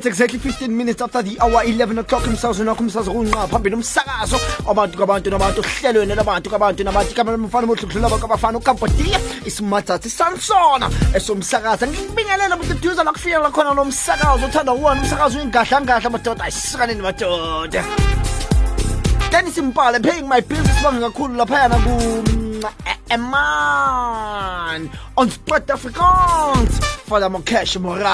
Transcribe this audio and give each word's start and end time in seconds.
It's 0.00 0.06
exactly 0.06 0.38
15 0.38 0.74
minutes 0.74 1.02
after 1.02 1.20
the 1.20 1.38
hour 1.40 1.62
11 1.62 1.98
o'clock 1.98 2.24
umsakazo 2.24 2.64
nakho 2.64 2.80
umsakazo 2.80 3.12
kunqa 3.12 3.46
phambili 3.48 3.76
umsakazo 3.76 4.40
abantu 4.70 4.98
kabantu 4.98 5.30
nabantu 5.30 5.62
hlelweni 5.62 6.14
labantu 6.14 6.50
kabantu 6.50 6.84
nabantu 6.84 7.14
kamela 7.14 7.36
mfana 7.36 7.66
mohlukhlula 7.66 8.06
abantu 8.06 8.24
abafana 8.24 8.58
ukampodiya 8.58 9.20
isimathatsi 9.44 10.10
sansona 10.10 10.90
esomsakaza 11.14 11.86
ngikubingelela 11.86 12.56
ukuthi 12.56 12.74
duza 12.80 13.04
la 13.04 13.12
kufika 13.12 13.50
khona 13.50 13.74
lo 13.74 13.84
msakazo 13.84 14.46
uthanda 14.46 14.72
uwona 14.72 15.00
umsakazo 15.00 15.38
uyingahla 15.38 15.80
ngahla 15.80 16.10
madoda 16.10 16.44
ayisikaneni 16.44 17.02
madoda 17.02 17.84
Dennis 19.30 19.58
Mpale 19.58 20.00
paying 20.00 20.26
my 20.26 20.40
bills 20.40 20.70
sibanga 20.78 21.00
kakhulu 21.00 21.34
laphayana 21.34 21.76
ku 21.76 21.92
Eman 23.10 24.88
on 25.16 25.30
Sport 25.30 25.66
Afrikaans 25.70 26.99
for 27.10 27.18
the 27.18 27.28
Mokesh 27.28 27.80
Moral 27.80 28.04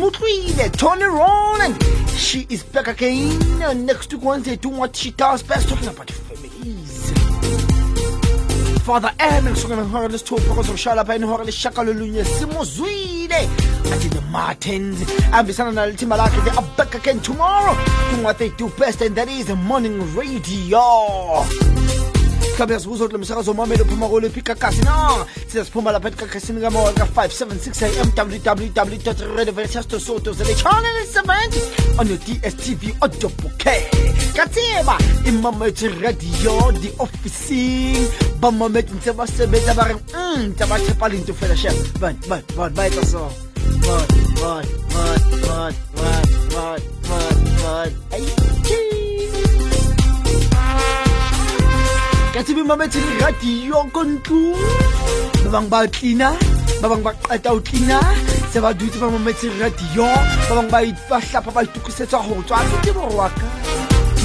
Mutlile 0.00 0.72
Tony 0.78 1.04
Roland 1.04 1.76
she 2.16 2.46
is 2.48 2.62
back 2.62 2.88
again. 2.88 3.62
Uh, 3.62 3.74
next 3.74 4.10
week 4.14 4.22
Wednesday 4.22 4.56
doing 4.56 4.78
what 4.78 4.96
she 4.96 5.10
does 5.10 5.42
best. 5.42 5.68
Talking 5.68 5.88
about 5.88 6.10
families. 6.10 7.12
Father 8.80 9.12
Emmett 9.18 9.56
sokana 9.56 9.84
ngihora 9.84 10.08
lesithupha 10.08 10.54
kozokushaya 10.54 10.96
lapha 10.96 11.16
inihora 11.16 11.44
lesishagalolunye 11.44 12.24
simuzwile 12.24 13.40
athi 13.92 14.08
the 14.08 14.22
Martins. 14.30 14.98
Ambisana 15.32 15.72
nalo 15.72 15.92
thimba 15.92 16.16
lakhe 16.16 16.42
they 16.44 16.56
are 16.56 16.66
back 16.78 16.94
again 16.94 17.20
tomorrow. 17.20 17.76
Doing 18.10 18.22
what 18.22 18.38
they 18.38 18.48
do 18.48 18.70
best 18.78 19.02
and 19.02 19.14
that 19.16 19.28
is 19.28 19.50
morning 19.54 20.00
radio 20.16 21.44
mhlawumbe 22.58 22.74
yazibuza 22.74 23.04
ukuthi 23.04 23.12
lo 23.12 23.18
msakazo 23.18 23.50
uphuma 23.82 24.06
sizaziphuma 25.46 25.92
lapha 25.92 26.08
ekakasini 26.08 26.60
kamoya 26.60 26.92
ka-576 26.92 28.00
am 28.00 28.12
www 28.16 29.36
radiovelsasto 29.36 30.00
soto 30.00 30.32
zele 30.32 30.54
channel 30.54 31.06
70 31.06 32.00
on 32.00 32.08
your 32.08 32.18
dstv 32.18 32.94
audiobouquet 33.00 33.82
katseba 34.34 34.98
imamethe 35.26 35.88
radio 35.88 36.72
the 36.72 36.92
officing 36.98 38.08
bamamete 38.40 38.92
ntse 38.94 39.12
ba 39.12 39.26
sebetsa 39.26 39.74
ba 39.74 39.84
re 39.84 39.94
mm 39.94 40.54
ba 40.98 41.08
lento 41.08 41.34
fela 41.34 41.54
ba 41.96 42.68
ka 52.34 52.42
tsebe 52.44 52.62
mametse 52.62 53.00
le 53.00 53.12
radio 53.24 53.78
ko 53.92 54.04
ntlong 54.04 54.60
ba 55.44 55.48
bangwe 55.54 55.70
ba 55.70 55.80
cleana 55.88 56.28
ba 56.82 56.86
bangwe 56.88 57.04
ba 57.08 57.12
qeta 57.24 57.54
o 57.56 57.60
cleana 57.60 57.98
se 58.52 58.60
ba 58.60 58.72
dutse 58.72 58.98
ba 59.00 59.08
mametse 59.10 59.48
radio. 59.60 60.06
Ba 60.48 60.52
bangwe 60.60 60.92
ba 61.08 61.20
hlapa 61.20 61.50
ba 61.50 61.62
itukisetsa 61.64 62.18
go 62.26 62.42
tswa 62.44 62.60
ke 62.64 62.76
tsebo 62.84 63.04
wa 63.16 63.28
ka. 63.28 63.46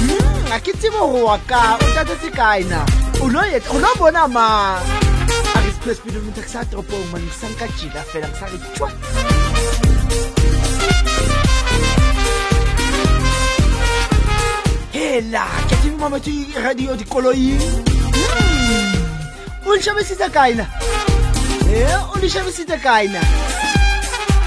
Mm, 0.04 0.52
a 0.52 0.56
ke 0.60 0.72
tsebo 0.76 1.02
wa 1.24 1.38
ka. 1.48 1.78
O 1.80 1.86
tatetse 1.96 2.30
kae 2.32 2.64
na? 2.68 2.84
O 3.22 3.28
lo 3.28 3.90
bona 3.98 4.28
ma 4.28 4.76
a 5.54 5.58
re 5.64 5.70
space 5.72 5.96
speedometer 5.96 6.42
ke 6.44 6.50
sa 6.50 6.64
toropong 6.68 7.08
man 7.12 7.24
ke 7.24 7.34
sanka 7.40 7.66
jila 7.80 8.00
fela 8.10 8.28
ke 8.28 8.36
sa 8.36 8.46
re 8.52 8.58
tshwa 8.74 8.88
hela 14.92 15.44
ke 15.68 15.74
tsebe 15.80 15.96
mametse 15.96 16.32
radio 16.60 16.96
dikoloing 16.96 17.93
o 19.66 19.74
e 21.72 21.84
o 21.96 22.12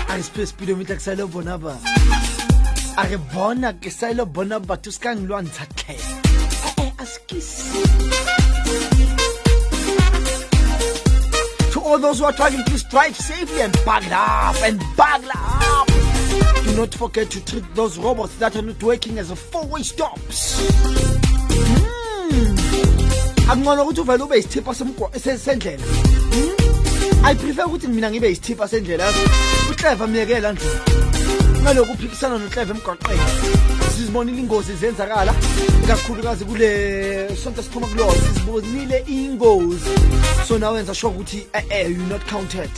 a 0.09 0.13
re 0.16 0.85
ke 0.85 1.00
sa 1.01 1.11
ile 1.13 1.25
bona 1.25 1.57
ba 1.57 1.73
a 2.97 3.03
re 3.09 3.17
bona 3.33 3.73
ke 3.73 3.89
sa 3.91 4.11
ile 4.13 4.25
bona 4.25 4.59
batho 4.59 4.91
se 4.91 5.00
ka 5.00 5.16
nlwantsha 5.16 5.66
tlhela 5.77 6.17
ee 6.83 6.91
a 6.97 7.06
sekise 7.06 7.66
To 11.73 11.79
all 11.81 12.00
those 12.00 12.19
who 12.19 12.25
are 12.25 12.33
driving, 12.33 12.63
please 12.63 12.83
drive 12.83 13.16
safely 13.16 13.61
and 13.61 13.73
buckle 13.85 14.13
up 14.13 14.56
and 14.63 14.79
buckle 14.97 15.31
up. 15.33 15.88
Do 16.66 16.75
not 16.75 16.94
forget 16.94 17.29
to 17.31 17.39
treat 17.45 17.66
those 17.75 17.97
robots 17.97 18.35
that 18.38 18.56
are 18.56 18.61
not 18.61 18.81
working 18.83 19.19
as 19.19 19.31
a 19.31 19.35
four-way 19.35 19.83
stops. 19.83 20.61
Mm. 20.61 22.06
Akungcono 23.49 23.83
ukuthi 23.83 24.01
uvele 24.01 24.23
ube 24.23 24.37
isithipha 24.39 24.73
sendlela. 24.73 25.83
Mm. 26.33 27.25
I 27.25 27.35
prefer 27.35 27.65
ukuthi 27.65 27.87
mina 27.87 28.11
ngibe 28.11 28.31
isithipha 28.31 28.67
sendlela. 28.67 29.11
uClever 29.71 30.07
myekela 30.07 30.51
ndlela. 30.51 30.81
Ngalokhu 31.61 31.93
uphikisana 31.93 32.37
noClever 32.37 32.75
emgwaqeni. 32.75 33.21
Sizibonile 33.95 34.39
ingozi 34.39 34.73
zenzakala 34.73 35.33
ikakhulukazi 35.83 36.45
kule 36.45 37.35
sonto 37.35 37.63
siphuma 37.63 37.87
kulo 37.87 38.11
sizibonile 38.11 39.03
ingozi. 39.07 39.89
So 40.47 40.57
now 40.57 40.73
wenza 40.73 40.93
sure 40.93 41.13
ukuthi 41.13 41.47
eh 41.53 41.63
eh 41.69 41.89
you 41.89 42.03
not 42.09 42.25
counted. 42.27 42.71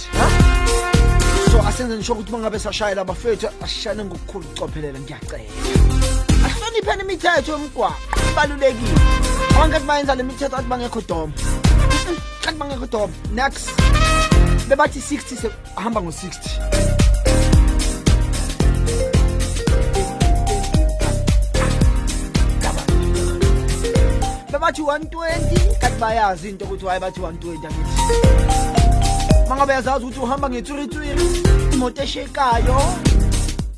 So 1.51 1.57
asenze 1.68 1.96
ngisho 1.96 2.13
ukuthi 2.13 2.31
mangabe 2.31 2.59
sashayela 2.59 3.01
abafethu 3.01 3.50
asishane 3.63 4.06
ngokukhulu 4.06 4.46
ukucophelela 4.46 5.00
ngiyacela 5.00 6.29
asihlonipheni 6.69 7.03
imithetho 7.03 7.52
yomgwaqo. 7.52 7.96
Ibalulekile 8.31 9.00
abangathi 9.56 9.85
bayenza 9.85 10.16
le 10.16 10.24
mithetho 10.24 10.57
athi 10.57 10.69
bangekho 10.69 11.02
doma 11.02 11.34
athi 12.47 12.57
bangekho 12.57 12.85
doma 12.85 13.13
next. 13.31 13.69
Bebathi 14.68 15.00
60 15.00 15.35
se 15.35 15.50
hamba 15.75 16.02
ngo-60 16.02 16.59
bebathi 24.51 24.81
120 24.81 25.80
kanti 25.80 26.00
bayazi 26.00 26.50
into 26.50 26.66
ukuthi 26.66 26.86
waye 26.86 27.00
bathi 27.00 27.19
120 27.19 27.68
angithi. 27.68 28.01
Mangabe 29.50 29.74
yazazi 29.74 30.06
ukuthi 30.06 30.19
uhamba 30.19 30.50
ngetswiritswiri 30.50 31.25
imoto 31.74 32.03
eshekayo 32.03 32.80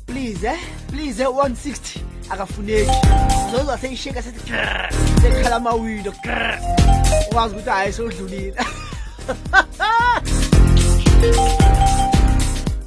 please 0.06 0.46
eh? 0.46 0.58
Please 0.90 1.22
eh 1.22 1.28
160 1.28 2.11
akafuneki. 2.30 2.90
Zoza 3.52 3.78
seyisheka 3.78 4.22
sethi 4.22 4.40
sekhala 5.22 5.60
grrr. 5.60 6.58
ukwazi 7.30 7.54
ukuthi 7.54 7.70
hayi 7.70 7.92
sodlulile 7.92 8.54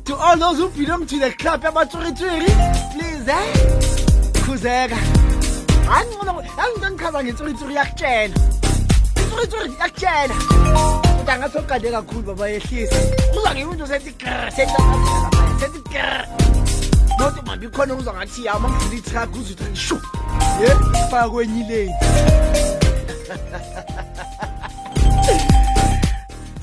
to 0.05 0.15
all 0.15 0.37
those 0.37 0.57
who 0.57 0.69
belong 0.69 1.05
to 1.05 1.19
the 1.19 1.31
club 1.31 1.63
yabatswiritswiri 1.63 2.51
please 2.93 3.27
eh? 3.27 3.53
Khuzeka. 4.45 4.97
Angcono 5.89 6.43
angichaza 6.57 7.23
ngetswiritswiri 7.23 7.75
yakutshela 7.75 8.35
itswiritswiri 9.21 9.73
yakutshela 9.79 10.35
ukuthi 11.11 11.31
angathi 11.31 11.57
okade 11.57 11.91
kakhulu 11.91 12.23
baba 12.27 12.47
yehlisa 12.49 12.95
uza 13.37 13.55
ngimuntu 13.55 13.87
sethi 13.87 14.11
grr 14.11 14.51
sethi 14.51 14.73
sethi 15.59 15.79
grr 17.25 17.31
nothi 17.31 17.45
mambi 17.45 17.67
khona 17.67 17.95
uzwa 17.95 18.13
ngathi 18.13 18.45
ya 18.45 18.59
mangidlula 18.59 18.95
itruck 18.95 19.35
uze 19.35 19.53
uthi 19.53 19.75
shu 19.75 19.95
ye 20.61 20.69
faka 21.09 21.29
kwenye 21.29 21.59
ilane 21.59 21.95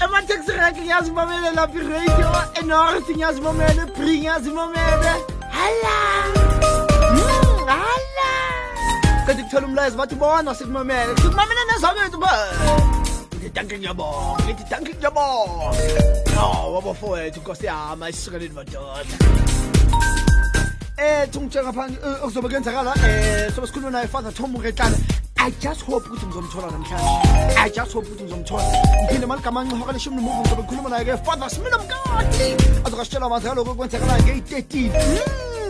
emateksi 0.04 0.52
rank 0.52 0.76
ngiyazimamele 0.76 1.50
lapha 1.50 1.78
iradio 1.78 2.30
enorth 2.60 3.10
ngiyazimamele 3.10 3.86
bri 3.98 4.18
ngiyazimamele 4.18 5.12
hala. 5.50 5.96
Mm, 7.12 7.66
hala. 7.66 8.30
Kanti 9.26 9.42
kuthola 9.42 9.66
umlayezo 9.66 9.96
bathi 9.96 10.14
bona 10.14 10.54
sikumamele 10.54 11.16
sikumamele 11.16 11.60
nezabethu 11.72 12.18
ba 12.18 12.48
danke 13.54 13.78
ngiyabonga 13.78 14.42
ngithi 14.44 14.64
danke 14.70 14.94
ngiyabonga 14.94 15.68
no 16.34 16.74
wabafowethu 16.74 17.40
nkosi 17.40 17.66
yami 17.66 18.04
ayisukeleni 18.04 18.54
madoda 18.54 19.51
eh 21.02 21.28
tungitshela 21.32 21.72
phansi 21.72 21.96
eh, 22.04 22.25
okuzobe 22.25 22.49
kuyenzakala 22.49 22.93
eh 23.06 23.50
sobe 23.54 23.66
sikhuluma 23.66 23.90
naye 23.90 24.06
father 24.08 24.32
tom 24.34 24.56
retlana 24.62 24.96
i 25.37 25.50
just 25.60 25.82
hope 25.82 26.06
ukuthi 26.08 26.26
ngizomthola 26.26 26.70
namhlanje. 26.70 27.58
I 27.58 27.69
just 27.69 27.93
hope 27.93 28.06
ukuthi 28.06 28.25
ngizomthola. 28.25 28.62
Ngiphinde 29.04 29.26
maligama 29.26 29.60
ancihokela 29.60 29.99
ishumi 29.99 30.16
nomuvu 30.16 30.40
ngizobe 30.40 30.62
ngikhuluma 30.62 30.88
naye 30.88 31.04
ke 31.04 31.16
father 31.25 31.50
smina 31.50 31.78
mkati 31.78 32.49
azokasitshela 32.84 33.26
amazi 33.26 33.46
kaloko 33.49 33.70
okwenzakalayo 33.70 34.22
ngeyi-13 34.22 34.90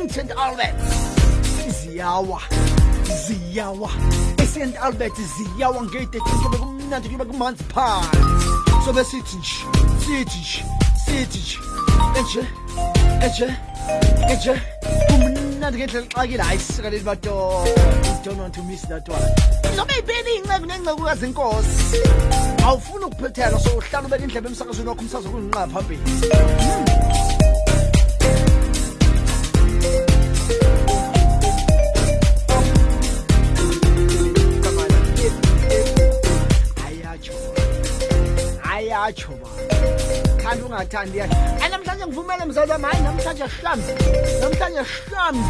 Mm, 0.03 0.09
st 0.11 0.31
albert. 0.37 0.75
Ziyawa 1.81 2.41
ziyawa. 3.27 3.91
eSt 4.43 4.77
Albert 4.83 5.17
ziyawa 5.37 5.83
ngeyi-13 5.85 6.43
sobe 6.43 6.57
kumnandi 6.57 7.09
kube 7.09 7.25
kumanzi 7.25 7.65
phansi. 7.65 8.09
Sobe 8.85 9.05
sithi 9.05 9.37
nje 9.37 9.57
sithi 10.05 10.39
nje 10.39 10.65
sithi 11.07 11.39
nje. 11.39 11.59
Enje 12.19 12.45
enje 13.27 13.57
enje 14.33 14.55
kumnandi 15.09 15.79
ngendlela 15.79 16.05
exakile 16.07 16.43
hayi 16.43 16.59
sikaleli 16.59 17.05
bato. 17.05 17.65
Don't 18.25 18.39
want 18.39 18.55
to 18.55 18.63
miss 18.63 18.83
that 18.83 19.09
one. 19.09 19.21
Zobe 19.77 19.95
ibeni 19.99 20.37
inceku 20.37 20.67
nencekukazi 20.67 21.27
inkosi 21.27 21.97
awufuni 22.65 23.05
ukuphethela 23.05 23.59
so 23.59 23.71
uhlala 23.79 24.07
ubeka 24.07 24.25
indlebe 24.25 24.49
emsakazweni 24.49 24.89
wakho 24.89 25.01
umsazo 25.01 25.29
kuyinqa 25.31 25.67
phambili 25.67 26.03
hayi 41.61 41.71
namhlanje 41.73 42.07
ngivumele 42.07 42.45
wami 42.73 42.85
hayi 42.85 43.03
namhlanje 43.03 43.45
shams 43.63 43.85
namhlanje 44.41 44.81
shams 45.11 45.47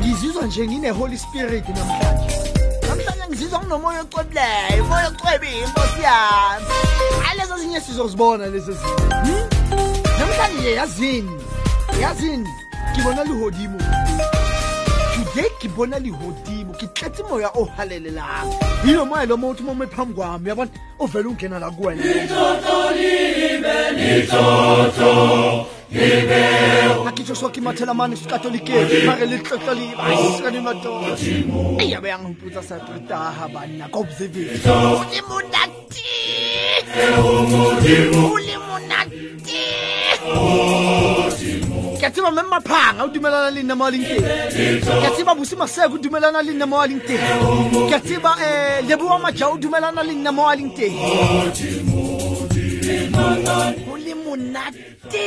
ngizizwa 0.00 0.42
nje 0.42 0.66
ngine-holy 0.66 1.18
spirit 1.18 1.68
namhlanje. 1.68 2.36
Namhlanje 2.88 3.24
ngizizwa 3.28 3.58
nginomoya 3.60 4.00
ocwebileyo 4.00 4.84
umoya 4.84 5.08
ocwebile 5.08 5.58
inkosi 5.58 6.02
yami. 6.02 6.66
Hayi 7.24 7.38
lezo 7.40 7.58
zinye 7.58 7.80
sizozibona 7.80 8.46
lezo 8.46 8.72
zinto 8.72 9.16
Hmm? 9.16 9.48
namhlanje 10.18 10.58
nje 10.60 10.72
yazini? 10.74 11.40
Yazini? 12.00 12.48
Ngibona 12.92 13.24
ye 15.36 15.44
ke 15.60 15.68
bona 15.76 15.98
lehodimo 15.98 16.72
ke 16.80 16.86
tletse 16.96 17.22
moya 17.28 17.50
o 17.54 17.64
halelelang. 17.76 18.48
Yiyo 18.84 19.04
mo 19.04 19.16
elo 19.20 19.36
motho 19.36 19.62
mo 19.64 19.74
me 19.74 19.86
phambi 19.86 20.14
kwami 20.14 20.48
yabona 20.48 20.70
uvele 20.98 21.28
ungena 21.28 21.58
la 21.60 21.70
kuwena. 21.70 22.02
Akitsho 27.06 27.34
soke 27.34 27.60
imathalamane 27.60 28.16
sikatolikeni 28.16 29.06
mare 29.06 29.26
litlotlolibaiskanemato 29.26 30.92
eyabe 31.80 32.08
yangiputsa 32.08 32.62
satritaha 32.62 33.48
banna 33.48 33.88
ka 33.92 33.98
observation 33.98 35.04
ulimonati 35.04 36.04
ulimonati 38.34 39.62
ke 41.96 42.06
a 42.06 42.10
tseba 42.10 42.30
mme 42.30 42.42
maphanga 42.52 43.04
o 43.04 43.08
dumelana 43.08 43.50
le 43.50 43.62
nna 43.62 43.74
mo 43.74 43.84
a 43.84 43.90
leng 43.90 44.04
teng? 44.04 44.24
Ke 44.84 45.06
a 45.06 45.10
tseba 45.14 45.34
bose 45.34 45.54
maseko 45.56 45.94
o 45.94 45.98
dumelana 45.98 46.42
le 46.42 46.52
nna 46.52 46.66
mo 46.66 46.76
a 46.80 46.86
leng 46.86 47.00
teng. 47.00 47.22
Ke 47.90 47.98
tseba 48.04 48.32
um 48.36 48.88
leboa 48.88 49.18
maja 49.24 49.48
o 49.48 49.56
dumelana 49.56 50.02
le 50.02 50.14
nna 50.14 50.32
mo 50.32 50.42
leng 50.58 50.70
teng. 50.76 50.96
O 53.90 53.96
le 53.96 54.14
monate 54.14 55.26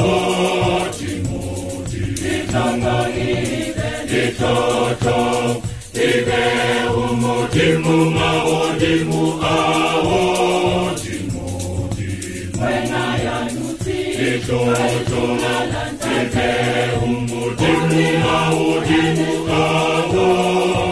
ọdịmụ 7.51 7.95
ma 8.15 8.29
ọdịmụ 8.59 9.21
ahụ 9.53 10.19
ọdịmụ 10.87 11.43
ọdịmụ 11.83 12.55
ịjọjọ 14.29 15.21
ebe 16.17 16.49
ụmụ 17.05 17.39
ọdịmụ 17.47 18.01
ma 18.23 18.35
ọdịmụ 18.69 19.29
ahụ 19.61 20.23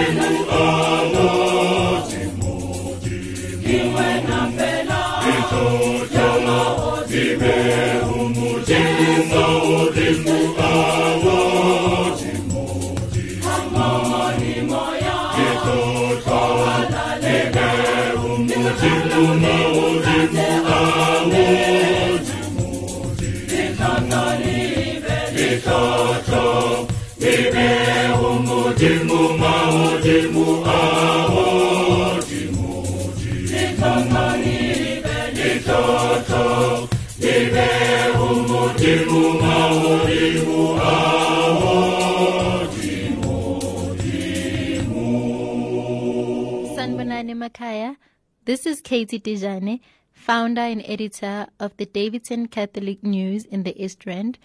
Sanbonani 46.77 47.35
Makaya. 47.35 47.97
This 48.45 48.67
is 48.67 48.83
Katie 48.83 49.21
Dejane, 49.21 49.81
founder 50.13 50.61
and 50.61 50.83
editor 50.85 51.47
of 51.59 51.75
the 51.79 51.87
Davidson 51.87 52.49
Catholic 52.49 53.03
News 53.03 53.47
in 53.47 53.63
the 53.63 53.83
East 53.83 54.05
Rand. 54.05 54.39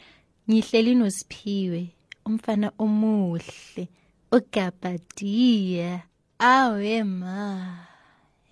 Ngihleli 0.49 0.95
noSiphiwe, 0.95 1.89
umfana 2.25 2.71
omuhle, 2.79 3.89
ogabadiya. 4.31 6.01
Awe 6.39 7.03
ma. 7.03 7.77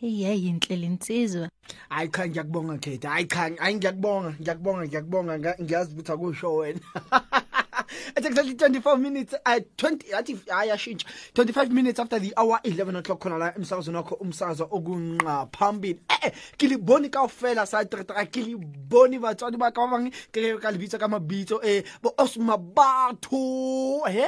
Iyayinhle 0.02 0.76
lensizwa. 0.76 1.50
hayi 1.90 2.10
cha 2.10 2.28
ngiyakubonga 2.28 2.78
khetha 2.78 3.10
hayi 3.10 3.26
cha 3.28 3.50
hayi 3.58 3.76
ngiyakubonga 3.76 4.34
ngiyakubonga 4.42 4.86
ngiyakubonga 4.86 5.40
nga- 5.40 5.58
ngiyazi 5.62 5.92
ukuthi 5.94 6.12
akusho 6.12 6.56
wena 6.56 6.80
It's 8.18 8.26
exactly 8.26 8.56
24 8.56 8.98
minutes 8.98 9.34
uh, 9.46 9.60
20 9.78 10.14
athi 10.14 10.40
ayashintsha 10.52 11.06
25 11.34 11.72
minutes 11.72 12.00
after 12.00 12.20
the 12.20 12.34
hour 12.38 12.60
11 12.64 12.96
o'clock 12.96 13.20
khona 13.20 13.38
la 13.38 13.54
emsakazweni 13.56 13.98
wakho 13.98 14.16
umsakazo 14.16 14.68
okunqa 14.72 15.48
phambili. 15.52 16.00
Eh 16.24 16.32
kiliboni 16.58 17.10
kaofela 17.10 17.66
sa 17.66 17.86
tratra 17.86 18.26
kiliboni 18.26 19.20
batswadi 19.20 19.58
ba 19.58 19.72
ka 19.72 19.88
ba 19.88 19.98
bang 19.98 20.12
ke 20.32 20.58
ka 20.62 20.72
lebitso 20.72 21.00
ka 21.00 21.08
mabitso 21.08 21.60
eh 21.64 21.84
bo 22.02 22.14
osma 22.18 22.58
batho 22.58 24.06
he 24.08 24.28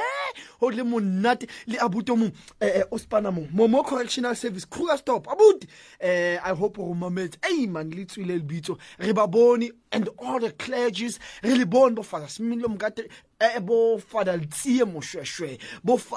ho 0.59 0.69
le 0.69 0.83
monate 0.83 1.47
le 1.67 1.77
abuti 1.79 2.11
o 2.11 2.15
mong 2.15 2.31
eh, 2.61 2.81
eh, 2.81 2.83
o 2.91 2.97
spana 2.97 3.31
mong 3.31 3.49
momo 3.51 3.83
correctional 3.83 4.35
service 4.35 4.65
krugerstop 4.65 5.27
abuti. 5.27 5.67
Eh, 5.99 6.39
i 6.43 6.51
hope 6.53 6.79
o 6.79 6.93
mametse 6.93 7.37
ei 7.49 7.67
man 7.67 7.89
le 7.89 8.05
tswile 8.05 8.37
lebitso 8.37 8.77
re 8.99 9.13
ba 9.13 9.27
bone 9.27 9.71
and 9.91 10.09
all 10.17 10.39
the 10.39 10.51
clergies 10.51 11.19
re 11.43 11.55
le 11.55 11.65
bone 11.65 11.95
bo 11.95 12.03
father 12.03 12.27
smilo 12.27 12.67
mokate 12.67 13.09
eh 13.39 13.59
bo 13.59 13.97
father 13.97 14.39
tsie 14.49 14.83
moshweshwe 14.85 15.59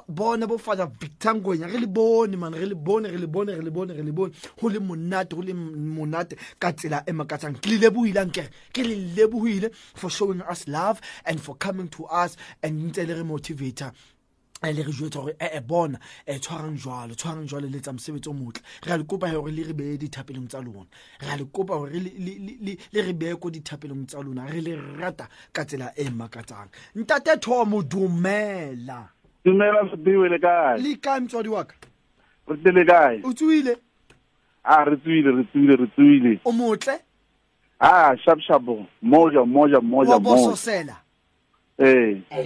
bona 0.08 0.46
bo 0.46 0.58
father 0.58 0.88
victor 1.00 1.34
ngwenya 1.34 1.66
re 1.66 1.78
le 1.78 1.86
bone 1.86 2.36
man 2.36 2.54
re 2.54 2.66
le 2.66 2.74
bone 2.74 3.08
re 3.08 3.18
le 3.18 3.26
bone 3.26 3.52
re 3.52 3.62
le 3.62 3.70
bone 3.70 3.92
re 3.92 4.02
le 4.02 4.12
bone 4.12 4.32
ho 4.60 4.68
le 4.68 4.80
monate 4.80 5.34
ho 5.34 5.42
le 5.42 5.54
monate 5.54 6.36
ka 6.58 6.72
tsela 6.72 7.04
e 7.06 7.12
makatsang. 7.12 7.60
Ke 7.60 7.66
le 7.70 7.78
lebohile 7.78 8.26
ke 8.32 8.48
ke 8.72 8.82
le 8.82 8.96
lebohile 9.16 9.70
for 9.94 10.10
showing 10.10 10.42
us 10.42 10.66
love 10.68 11.00
and 11.24 11.40
for 11.40 11.54
coming 11.56 11.88
to 11.88 12.04
us 12.06 12.36
and 12.62 12.90
ntse 12.90 13.06
le 13.06 13.14
re 13.14 13.22
motivator 13.22 13.92
le 14.68 14.82
re 14.82 14.92
jwetsa 14.92 15.20
gore 15.20 15.36
ee 15.40 15.60
bona 15.60 15.98
e 16.26 16.38
tshwarang 16.38 16.76
jwalo 16.76 17.14
tshwarang 17.14 17.48
jwalo 17.48 17.68
le 17.68 17.80
tsa 17.80 17.92
mosebetsi 17.92 18.28
o 18.28 18.32
motle 18.32 18.62
re 18.84 18.92
a 18.92 18.96
le 18.98 19.04
kopa 19.04 19.30
gore 19.32 19.52
le 19.52 19.62
re 19.64 19.72
beye 19.72 19.96
dithapelong 19.96 20.48
tsa 20.48 20.60
lona 20.60 20.86
re 21.20 21.30
a 21.32 21.36
le 21.36 21.44
kopa 21.44 21.78
gore 21.78 21.98
le 21.98 23.00
re 23.02 23.12
beye 23.12 23.36
ko 23.36 23.50
dithapelong 23.50 24.06
tsa 24.06 24.20
lona 24.20 24.46
re 24.46 24.60
le 24.60 24.76
rata 25.00 25.28
ka 25.52 25.64
tsela 25.64 25.92
e 25.96 26.10
makatsang 26.10 26.68
ntate 26.94 27.40
thomo 27.40 27.82
dumela 27.82 29.08
dumela 29.44 29.88
sediwe 29.90 30.28
le 30.28 30.38
kae 30.38 30.78
le 30.78 30.96
kae 30.96 31.20
motswadi 31.20 31.48
wa 31.48 31.64
ka 31.64 31.74
re 32.48 32.56
tse 32.56 32.70
le 32.72 32.84
kae 32.84 33.20
o 33.24 33.32
tswile 33.32 33.76
a 34.64 34.84
re 34.84 34.96
tswile 34.96 35.30
re 35.36 35.44
tswile 35.44 35.76
re 35.76 35.86
tswile 35.96 36.40
o 36.44 36.52
motle 36.52 37.00
a 37.80 38.16
shapshap 38.16 38.62
moja 39.02 39.44
moja 39.44 39.80
moja 39.80 39.80
moja 39.80 40.18
bososela 40.18 40.96
a 41.80 42.40
o 42.40 42.44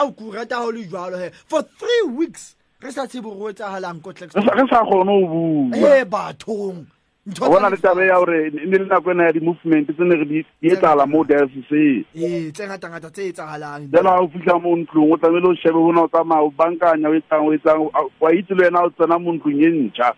Au 0.00 0.12
courant 0.12 0.46
ta 0.46 0.62
holu 0.64 0.84
jwalo 0.84 1.18
he. 1.18 1.30
For 1.46 1.62
three 1.62 2.02
weeks. 2.14 2.56
Re 2.82 2.90
sa 2.90 3.06
tsebo 3.06 3.34
go 3.38 3.50
etsagalang 3.50 3.74
halang 3.74 4.00
ko 4.02 4.12
tlex. 4.12 4.34
Re 4.34 4.64
sa 4.68 4.84
kgone 4.84 5.12
o 5.12 5.26
bua. 5.26 5.96
Eh 5.96 6.04
bathong. 6.04 6.86
Bona 7.24 7.70
le 7.70 7.76
tabe 7.76 8.06
ya 8.06 8.16
hore 8.18 8.50
ne 8.50 8.78
le 8.78 8.84
nako 8.84 9.10
ena 9.12 9.24
ya 9.24 9.32
di-movement 9.32 9.86
tse 9.86 10.02
ne 10.02 10.16
re 10.16 10.24
di 10.26 10.44
etsagala 10.60 11.06
mo 11.06 11.22
diocese 11.22 12.04
ee 12.18 12.50
tse 12.50 12.66
ngatangata 12.66 13.10
tse 13.14 13.28
etsagalang 13.30 13.86
jana 13.94 14.10
ga 14.10 14.22
o 14.22 14.26
fitlha 14.26 14.58
mo 14.58 14.74
ntlong 14.74 15.12
o 15.14 15.16
tlamehile 15.16 15.46
o 15.46 15.54
shebe 15.54 15.78
gona 15.78 16.02
o 16.02 16.08
tsamaya 16.10 16.42
o 16.42 16.50
bankanya 16.50 17.06
o 17.06 17.14
etsang 17.14 17.46
o 17.46 17.54
etsang 17.54 17.86
wa 18.18 18.34
itse 18.34 18.54
le 18.58 18.66
wena 18.66 18.82
o 18.82 18.90
tsena 18.90 19.22
mo 19.22 19.38
ntlong 19.38 19.62
e 19.62 19.70
ntšha 19.70 20.08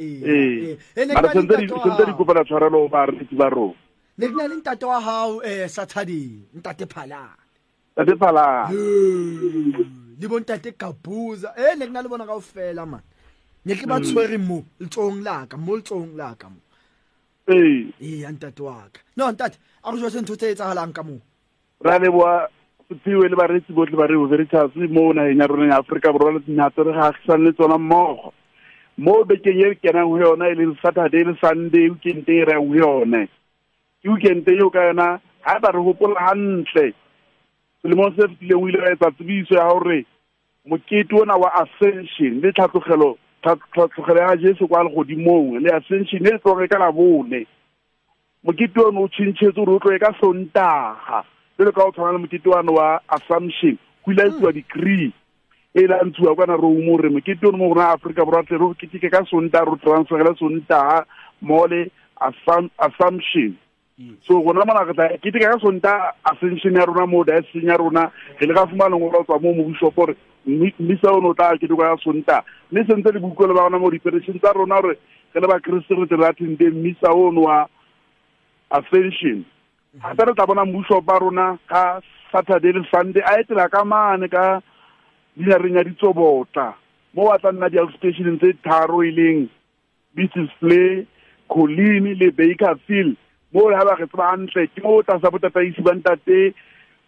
ee 0.00 0.76
mara 1.12 1.28
sentse 1.36 1.56
di 1.60 1.68
kopela 2.16 2.44
tshwarelo 2.48 2.88
go 2.88 2.88
baretsi 2.88 3.36
ba 3.36 3.52
rona 3.52 3.83
ne 4.18 4.28
ke 4.28 4.34
na 4.34 4.46
le 4.46 4.56
ntate 4.56 4.84
wa 4.86 5.00
gago 5.00 5.42
um 5.42 5.68
satadeng 5.68 6.46
ntate 6.56 6.86
phalane. 6.86 7.42
Tate 7.96 8.14
phalane. 8.18 8.74
Le 10.20 10.26
bontate 10.28 10.72
kabuza 10.72 11.54
e 11.56 11.76
ne 11.76 11.86
ke 11.86 11.92
na 11.92 12.02
le 12.02 12.08
bona 12.08 12.26
kao 12.26 12.40
fela 12.40 12.86
man. 12.86 13.02
Ne 13.64 13.74
ke 13.74 13.86
ba 13.86 14.00
tshwere 14.00 14.38
mo 14.38 14.64
letsogong 14.80 15.22
laka 15.22 15.56
mo 15.56 15.76
letsogong 15.76 16.16
laka 16.16 16.48
mo. 16.48 16.60
Ee. 17.48 17.92
Eya 18.00 18.30
ntate 18.32 18.62
wa 18.62 18.86
ka. 18.92 19.00
No 19.16 19.30
ntate 19.32 19.58
a 19.82 19.90
go 19.90 19.98
jwase 19.98 20.22
ntho 20.22 20.36
tse 20.36 20.54
etsagalang 20.54 20.92
ka 20.94 21.02
moo? 21.02 21.20
Re 21.82 21.90
a 21.90 21.98
leboa 21.98 22.48
sephiwe 22.88 23.28
le 23.28 23.36
bareetsi 23.36 23.72
botlhe 23.72 23.96
ba 23.96 24.06
reo 24.06 24.26
veritas 24.30 24.70
mo 24.76 25.12
nageng 25.12 25.40
ya 25.40 25.46
rona 25.46 25.66
ya 25.72 25.78
aforika 25.82 26.12
borwa 26.12 26.38
le 26.38 26.40
dinyato 26.46 26.84
re 26.84 26.92
gagisane 26.92 27.44
le 27.44 27.52
tsona 27.52 27.78
mmogo 27.78 28.32
mo 28.98 29.24
bekeng 29.24 29.58
e 29.58 29.68
re 29.72 29.76
kenang 29.82 30.08
go 30.08 30.18
yona 30.22 30.48
e 30.52 30.54
leng 30.54 30.76
saturday 30.82 31.24
le 31.24 31.34
sunday 31.40 31.90
weekend 31.90 32.28
e 32.28 32.44
re 32.44 32.52
yang 32.52 32.68
go 32.68 32.74
yone. 32.74 33.28
Ke 34.04 34.10
weekend 34.12 34.48
eo 34.48 34.68
ka 34.70 34.84
yona 34.84 35.20
ga 35.44 35.58
ba 35.60 35.72
re 35.72 35.80
hopola 35.80 36.20
hantle 36.20 36.92
selemong 37.80 38.12
se 38.16 38.28
fetileng 38.28 38.60
o 38.60 38.68
ile 38.68 38.80
wa 38.84 38.90
etsa 38.92 39.10
tsebiso 39.16 39.54
ya 39.56 39.64
gore 39.72 40.04
mokete 40.68 41.14
ona 41.16 41.36
wa 41.40 41.48
ascension 41.62 42.40
le 42.40 42.52
tlhatlogelo 42.52 43.16
tlhatlogelo 43.42 44.20
ya 44.20 44.36
jesu 44.36 44.68
kwa 44.68 44.84
legodimong 44.84 45.56
le 45.60 45.72
ascension 45.72 46.26
e 46.26 46.38
tloge 46.38 46.68
ka 46.68 46.78
labone. 46.78 47.46
Mokete 48.44 48.80
ono 48.80 49.04
o 49.04 49.08
tšhintšhetse 49.08 49.56
gore 49.56 49.72
o 49.72 49.80
tloe 49.80 49.98
ka 49.98 50.12
sontaga 50.20 51.24
jelo 51.58 51.72
ka 51.72 51.84
o 51.84 51.92
tshwana 51.92 52.12
le 52.12 52.18
mokete 52.18 52.48
wane 52.48 52.72
wa 52.76 53.00
assumption 53.08 53.78
go 54.04 54.12
ile 54.12 54.22
a 54.22 54.26
etsiwa 54.26 54.52
decree 54.52 55.12
e 55.74 55.86
le 55.86 55.96
ntshiwa 56.04 56.34
kwana 56.36 56.60
rome 56.60 56.84
gore 56.84 57.08
mokete 57.08 57.46
ono 57.46 57.56
mo 57.56 57.68
gona 57.68 57.96
aforika 57.96 58.24
borwa 58.24 58.44
tle 58.44 58.58
re 58.58 58.64
o 58.64 58.74
keteke 58.74 59.08
ka 59.08 59.24
sontaga 59.24 59.64
re 59.64 59.72
o 59.72 59.76
transfegele 59.76 60.36
sontaga 60.36 61.06
mo 61.40 61.66
le 61.66 61.88
assumption 62.20 63.56
so 64.26 64.42
gona 64.42 64.64
mona 64.66 64.84
re 64.84 64.94
tla 64.94 65.08
keteka 65.22 65.52
ka 65.54 65.58
sonta 65.62 66.14
ascension 66.26 66.74
ya 66.74 66.84
rona 66.84 67.06
mo 67.06 67.24
diaseng 67.24 67.62
ya 67.62 67.76
rona 67.78 68.10
re 68.40 68.46
le 68.46 68.54
ka 68.54 68.66
fumana 68.66 68.90
lengolo 68.96 69.20
o 69.20 69.24
tswa 69.24 69.38
mo 69.38 69.54
mobusop 69.54 69.94
gore 69.94 70.16
mmi- 70.46 70.74
mmisa 70.78 71.12
ono 71.14 71.30
o 71.30 71.34
tla 71.34 71.54
keteka 71.58 71.94
ka 71.94 72.02
sonta 72.02 72.42
mme 72.72 72.84
sentse 72.90 73.12
le 73.14 73.20
buikole 73.20 73.54
ba 73.54 73.62
rona 73.70 73.78
mo 73.78 73.90
diperation 73.90 74.38
tsa 74.38 74.52
rona 74.52 74.80
gore 74.82 74.98
ge 75.32 75.38
le 75.40 75.46
bakriste 75.46 75.94
re 75.94 76.06
tle 76.06 76.16
re 76.16 76.26
athente 76.26 76.70
mmisa 76.70 77.14
ono 77.14 77.40
wa 77.46 77.68
ascension. 78.70 79.44
Gape 79.94 80.24
re 80.26 80.34
tla 80.34 80.46
bona 80.46 80.64
mmuso 80.64 81.00
ba 81.00 81.18
rona 81.22 81.58
ka 81.70 82.00
saturday 82.32 82.72
le 82.72 82.82
sunday 82.90 83.22
a 83.22 83.38
etela 83.38 83.68
ka 83.70 83.84
mane 83.84 84.26
ka 84.28 84.58
dinareng 85.38 85.78
ya 85.78 85.84
ditsobotla. 85.86 86.74
Mo 87.14 87.30
wa 87.30 87.38
tla 87.38 87.52
nna 87.52 87.70
di-outstation 87.70 88.38
tse 88.42 88.58
tharo 88.66 89.02
e 89.06 89.10
leng 89.14 89.46
beaches 90.14 90.50
play 90.58 91.06
colini 91.46 92.18
le 92.18 92.30
bakerfield 92.34 93.14
mo 93.54 93.70
le 93.70 93.76
ha 93.76 93.84
ba 93.84 93.94
re 93.94 94.06
tseba 94.06 94.30
hantle 94.30 94.66
ke 94.74 94.82
mo 94.82 95.02
tlasa 95.02 95.30
botataisi 95.30 95.82
ba 95.82 95.94
ntate 95.94 96.54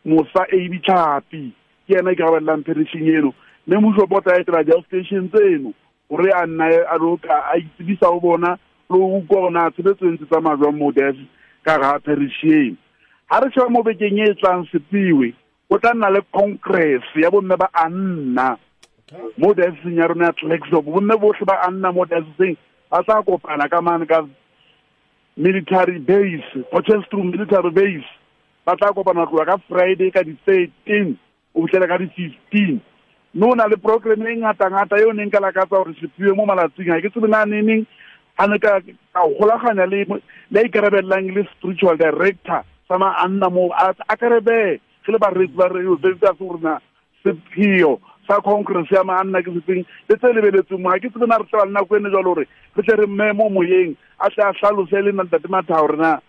mosa 0.05 0.47
ab 0.47 0.75
tlhapi. 0.87 1.53
Ke 1.87 1.99
ena 1.99 2.12
e 2.12 2.17
karabelelang 2.17 2.65
perishing 2.65 3.09
eno. 3.11 3.35
Mme 3.67 3.81
mmuso 3.81 4.07
bota 4.07 4.31
a 4.31 4.41
etela 4.41 4.62
di-outstation 4.62 5.29
tseno 5.31 5.75
gore 6.09 6.31
a 6.31 6.47
nna 6.47 6.67
a 6.87 6.97
lo 6.99 7.17
ka 7.17 7.50
a 7.53 7.59
itsebisa 7.59 8.07
go 8.07 8.21
bona 8.21 8.59
le 8.91 8.99
go 8.99 9.19
utlwa 9.19 9.41
gona 9.43 9.71
tshebetso 9.71 10.07
e 10.07 10.11
ntse 10.15 10.71
mo 10.73 10.93
des 10.93 11.17
ka 11.65 11.79
ga 11.79 11.99
perisheng 11.99 12.76
ga 13.31 13.41
re 13.43 13.50
sheba 13.50 13.69
mo 13.69 13.83
bekeng 13.83 14.19
e 14.23 14.31
e 14.31 14.35
tlang 14.38 14.62
sepiwe 14.71 15.35
go 15.69 15.79
tla 15.79 15.95
nna 15.95 16.11
le 16.11 16.21
congress 16.31 17.03
ya 17.15 17.31
bomme 17.31 17.57
ba 17.59 17.69
anna. 17.75 18.57
Mo 19.38 19.55
dioceseng 19.55 19.99
ya 19.99 20.07
rona 20.07 20.26
ya 20.26 20.33
tlaxop 20.33 20.85
bomme 20.85 21.19
botlhe 21.19 21.45
ba 21.45 21.59
anna 21.67 21.93
mo 21.93 22.07
dioceseng 22.07 22.55
ba 22.91 23.03
tla 23.03 23.23
kopana 23.23 23.69
ka 23.69 23.83
mane 23.83 24.07
ka 24.07 24.23
military 25.37 25.99
base 25.99 26.64
potchefstroom 26.73 27.31
military 27.31 27.71
base. 27.71 28.09
Ba 28.64 28.76
tla 28.76 28.93
kopana 28.93 29.26
tloa 29.26 29.45
ka 29.47 29.57
friday 29.69 30.11
ka 30.11 30.23
di-thirteen 30.23 31.16
o 31.55 31.66
fitlhele 31.66 31.87
ka 31.88 31.99
di-fifteen. 31.99 32.81
Mme 33.35 33.47
o 33.47 33.55
na 33.55 33.66
le 33.69 33.76
program 33.76 34.26
e 34.26 34.37
ngata-ngata 34.40 34.99
eo 34.99 35.12
neng 35.12 35.31
ka 35.31 35.40
lakatsa 35.40 35.76
gore 35.76 35.95
sepiwe 36.00 36.33
mo 36.35 36.47
malatsing. 36.47 36.88
Ga 36.88 37.00
ke 37.00 37.11
tsebe 37.12 37.28
na 37.28 37.45
neneng 37.45 37.87
a 38.38 38.47
ne 38.47 38.59
ka 38.59 38.81
golaganya 39.14 39.87
le 39.87 40.05
a 40.09 40.61
ikarabelelang 40.64 41.33
le 41.35 41.45
spiritual 41.57 41.97
director 41.97 42.64
sa 42.88 42.99
maanna 42.99 43.50
mo 43.50 43.71
a 43.73 43.93
a 44.09 44.16
karebe 44.16 44.81
ge 45.05 45.11
le 45.12 45.19
bareetsi 45.19 45.57
ba 45.57 45.69
reo 45.69 45.97
veritas 45.97 46.37
gorena 46.38 46.81
sepheo 47.26 47.99
sa 48.28 48.38
congress 48.40 48.90
ya 48.90 49.02
maanna 49.04 49.42
ke 49.42 49.50
sefeng 49.59 49.83
le 50.09 50.14
tse 50.16 50.33
lebeletseng 50.38 50.83
mo 50.83 50.95
ga 50.95 51.02
ke 51.02 51.11
tsebe 51.11 51.26
na 51.26 51.38
re 51.42 51.47
tleba 51.50 51.66
le 51.66 51.73
nako 51.75 51.97
ene 51.99 52.11
jalo 52.14 52.35
gore 52.35 52.47
re 52.47 52.83
tle 52.83 52.95
re 53.02 53.06
mme 53.06 53.33
mo 53.42 53.50
moyeng 53.59 53.95
a 54.18 54.30
tle 54.30 54.42
a 54.47 54.52
tlhalose 54.54 54.99
le 55.02 55.12
nantate 55.12 55.49
mathao 55.50 55.90
rena 55.90 56.11
na 56.14 56.21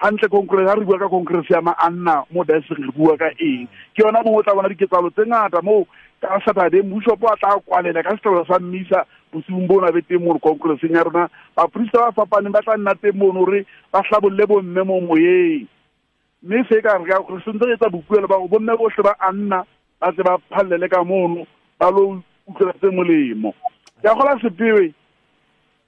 hantle 0.00 0.28
congress 0.28 0.68
ha 0.68 0.74
re 0.74 0.84
bua 0.84 0.98
ka 0.98 1.08
congress 1.08 1.50
ya 1.50 1.60
maanna 1.60 2.24
mo 2.32 2.44
daseng 2.44 2.80
re 2.80 2.92
bua 2.96 3.16
ka 3.20 3.28
eng. 3.36 3.68
Ke 3.94 4.00
yona 4.00 4.22
mongwe 4.24 4.40
o 4.40 4.42
tla 4.42 4.54
bona 4.56 4.72
diketsalo 4.72 5.10
tse 5.12 5.28
ngata 5.28 5.60
mo 5.62 5.84
ka 6.20 6.40
saturday 6.44 6.82
bishop 6.82 7.20
a 7.28 7.36
tla 7.36 7.60
kwalela 7.60 8.02
ka 8.02 8.16
setlhelo 8.16 8.44
sa 8.48 8.58
mmisa 8.58 9.04
bosiung 9.32 9.68
bo 9.68 9.80
na 9.80 9.92
be 9.92 10.00
teng 10.00 10.24
mo 10.24 10.38
congresseng 10.40 10.96
ya 10.96 11.04
rona. 11.04 11.28
Baporista 11.56 12.00
ba 12.00 12.16
fapaneng 12.16 12.52
ba 12.52 12.64
tla 12.64 12.80
nna 12.80 12.96
teng 12.96 13.16
mono 13.20 13.44
gore 13.44 13.66
ba 13.92 14.00
bo 14.20 14.30
bomme 14.32 14.82
mo 14.88 15.00
moyeng 15.00 15.68
mme 16.42 16.64
se 16.68 16.80
ka 16.82 16.96
re 16.98 17.04
gore 17.26 17.42
sentse 17.44 17.64
re 17.66 17.74
etsa 17.76 17.90
bopuelo 17.90 18.26
ba 18.28 18.38
go 18.40 18.48
bomme 18.48 18.76
botlhe 18.78 19.02
ba 19.04 19.14
anna 19.20 19.64
ba 20.00 20.12
tle 20.12 20.24
ba 20.24 20.38
phallele 20.50 20.88
ka 20.88 21.04
mono 21.04 21.46
ba 21.78 21.90
lo 21.90 22.22
utlwela 22.48 22.72
tse 22.78 22.90
molemo. 22.90 23.54
A 24.04 24.14
gola 24.14 24.38
sepewe 24.40 24.92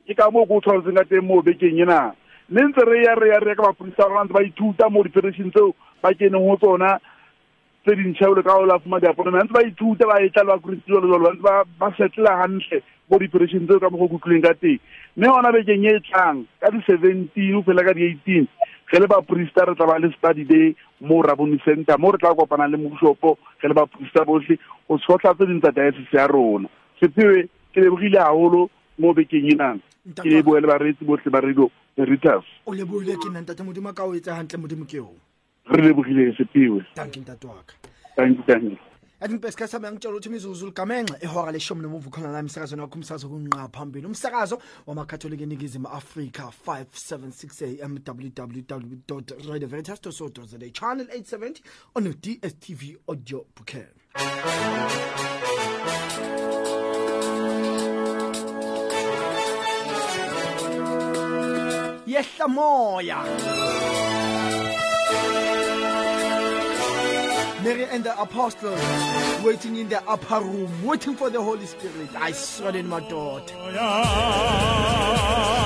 ke 0.07 0.15
ka 0.15 0.31
moo 0.31 0.45
ko 0.47 0.57
o 0.57 0.61
tshwanetseng 0.61 0.97
ka 0.99 1.05
teng 1.09 1.25
mo 1.25 1.43
bekeng 1.43 1.81
ena. 1.81 2.13
Mme 2.51 2.69
ntse 2.69 2.85
re 2.85 3.03
ya 3.05 3.15
re 3.15 3.29
ya 3.33 3.39
re 3.41 3.49
ya 3.51 3.57
ka 3.57 3.63
mapodisa 3.71 4.05
ba 4.05 4.09
rona 4.13 4.25
ntse 4.29 4.33
ba 4.37 4.43
ithuta 4.45 4.91
mo 4.91 5.03
di-federation 5.03 5.51
tseo 5.51 5.73
ba 6.03 6.13
keneng 6.13 6.45
go 6.45 6.57
tsona 6.61 6.99
tse 7.83 7.97
dintšhabelo 7.97 8.43
ka 8.45 8.57
ola 8.61 8.79
fuma 8.79 9.01
diaponome 9.01 9.41
ntse 9.43 9.53
ba 9.57 9.63
ithuta 9.65 10.05
ba 10.07 10.21
etla 10.21 10.43
le 10.45 10.53
bakriste 10.53 10.87
jalo 10.93 11.09
jalo 11.09 11.25
ba 11.25 11.33
ntse 11.33 11.43
ba- 11.43 11.65
ba 11.81 11.89
setlela 11.97 12.37
gantle 12.45 12.83
mo 13.09 13.19
di-operation 13.19 13.65
tseo 13.67 13.81
ka 13.81 13.89
mo 13.91 13.97
go 14.05 14.09
kutlwileng 14.13 14.45
ka 14.45 14.53
teng. 14.61 14.79
Mme 15.17 15.27
gona 15.33 15.53
bekeng 15.53 15.87
e 15.89 15.97
e 15.97 16.01
tlang 16.05 16.45
ka 16.61 16.69
di-seventeen 16.71 17.57
o 17.57 17.63
fela 17.65 17.85
ka 17.89 17.97
di-eighteen 17.97 18.45
ge 18.93 18.99
le 19.01 19.07
baporista 19.07 19.65
re 19.65 19.75
tla 19.75 19.87
ba 19.87 19.99
le 19.99 20.13
study 20.13 20.45
day 20.45 20.77
mo 21.01 21.23
raboni 21.23 21.59
center 21.65 21.99
mo 21.99 22.11
re 22.13 22.19
tla 22.19 22.35
kopana 22.35 22.69
le 22.69 22.77
moshopo 22.77 23.39
ge 23.61 23.69
le 23.69 23.75
baporista 23.75 24.25
botlhe 24.25 24.59
go 24.87 24.99
tshotlha 24.99 25.35
tse 25.35 25.47
dintsa 25.47 25.73
diocese 25.73 26.17
ya 26.17 26.27
rona. 26.27 26.69
Sephewe 27.01 27.49
ke 27.73 27.81
lebogile 27.81 28.19
gagolo 28.21 28.69
mo 28.99 29.15
bekeng 29.15 29.49
enang 29.49 29.81
ke 30.21 30.29
leboe 30.29 30.61
le 30.61 30.69
bareetsi 30.69 31.05
botlhe 31.09 31.31
ba 31.33 31.41
radio 31.41 31.71
veritas. 31.97 32.45
O 32.67 32.75
lebohile 32.77 33.17
ke 33.17 33.33
nna 33.33 33.43
tate 33.49 33.65
modimo 33.65 33.93
ka 33.97 34.05
o 34.05 34.13
etse 34.13 34.29
gantle 34.29 34.61
modimo 34.61 34.85
ke 34.85 35.01
re 35.73 35.83
lebogile 35.83 36.37
sephewe 36.37 36.85
tanki 36.95 37.21
ntate 37.21 37.47
wa 37.49 37.65
ka. 37.65 37.75
Tanki 38.17 38.43
tanki 38.45 38.77
yathi 39.23 39.35
ngibhesi 39.35 39.69
sami 39.69 39.87
angitshela 39.87 40.15
ukuthi 40.15 40.29
imizuzu 40.29 40.67
ligamenxe 40.67 41.15
ihora 41.23 41.53
leshumi 41.53 41.83
nomuvu 41.83 42.11
khona 42.11 42.33
la 42.33 42.39
emsakazweni 42.41 42.83
wakho 42.83 42.99
umsakazo 42.99 43.29
kunqa 43.29 43.69
phambili. 43.69 44.07
Umsakazo 44.07 44.59
wamakatholika 44.87 45.43
eningizimu 45.45 45.89
afrika 45.89 46.53
576 46.67 47.85
am 47.85 47.99
www 48.05 48.99
radioveritas 49.49 50.01
co 50.01 50.11
za 50.11 50.71
channel 50.73 51.07
870 51.07 51.63
on 51.95 52.15
dstv 52.15 52.97
audio 53.07 53.47
bouquet. 53.55 53.95
Yehla 62.07 62.49
moya. 62.49 64.12
Mary 67.63 67.85
and 67.85 68.03
the 68.03 68.21
apostles 68.21 68.81
waiting 69.45 69.77
in 69.77 69.89
the 69.89 70.03
upper 70.09 70.41
room, 70.41 70.85
waiting 70.85 71.15
for 71.15 71.31
the 71.31 71.41
Holy 71.41 71.67
Spirit. 71.67 72.09
I 72.17 72.33
saw 72.33 72.69
it 72.69 72.77
in 72.77 72.89
my 72.89 73.01
daughter. 73.09 73.55
Oh, 73.57 75.62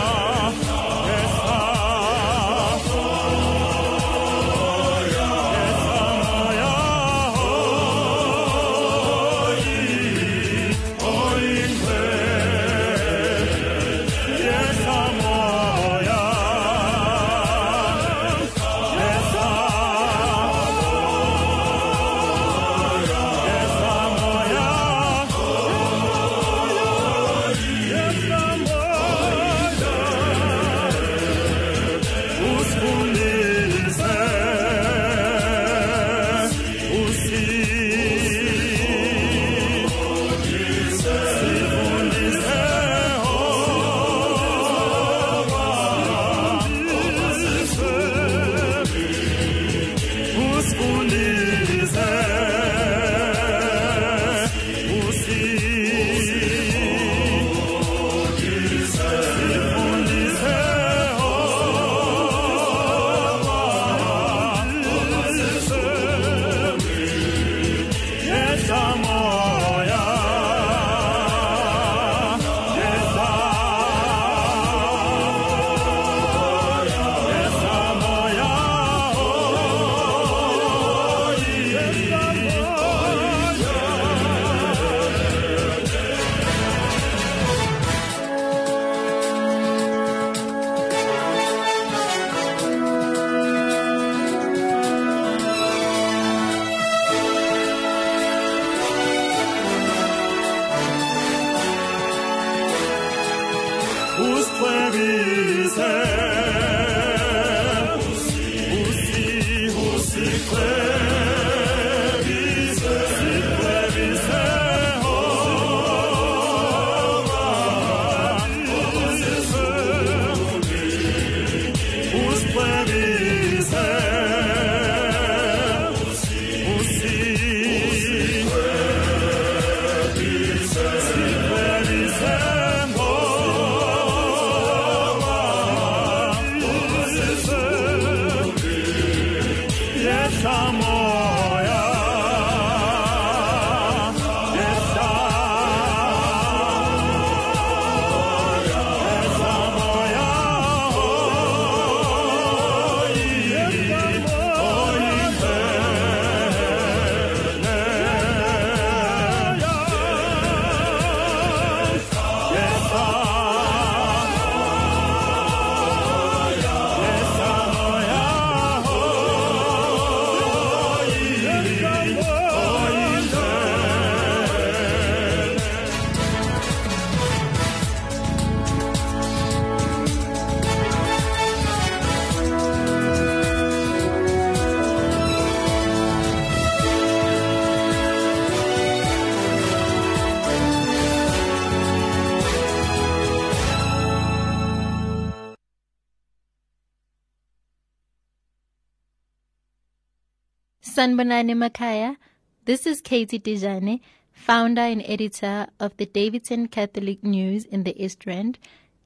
Sanbonani 200.97 201.53
Makaya. 201.53 202.17
This 202.65 202.87
is 202.87 203.03
Katie 203.03 203.39
Dejane, 203.39 204.01
founder 204.33 204.81
and 204.81 205.03
editor 205.05 205.67
of 205.79 205.95
the 205.99 206.07
Davidson 206.07 206.69
Catholic 206.69 207.23
News 207.23 207.67
in 207.67 207.85
the 207.85 208.03
East 208.03 208.25
Rand. 208.25 208.59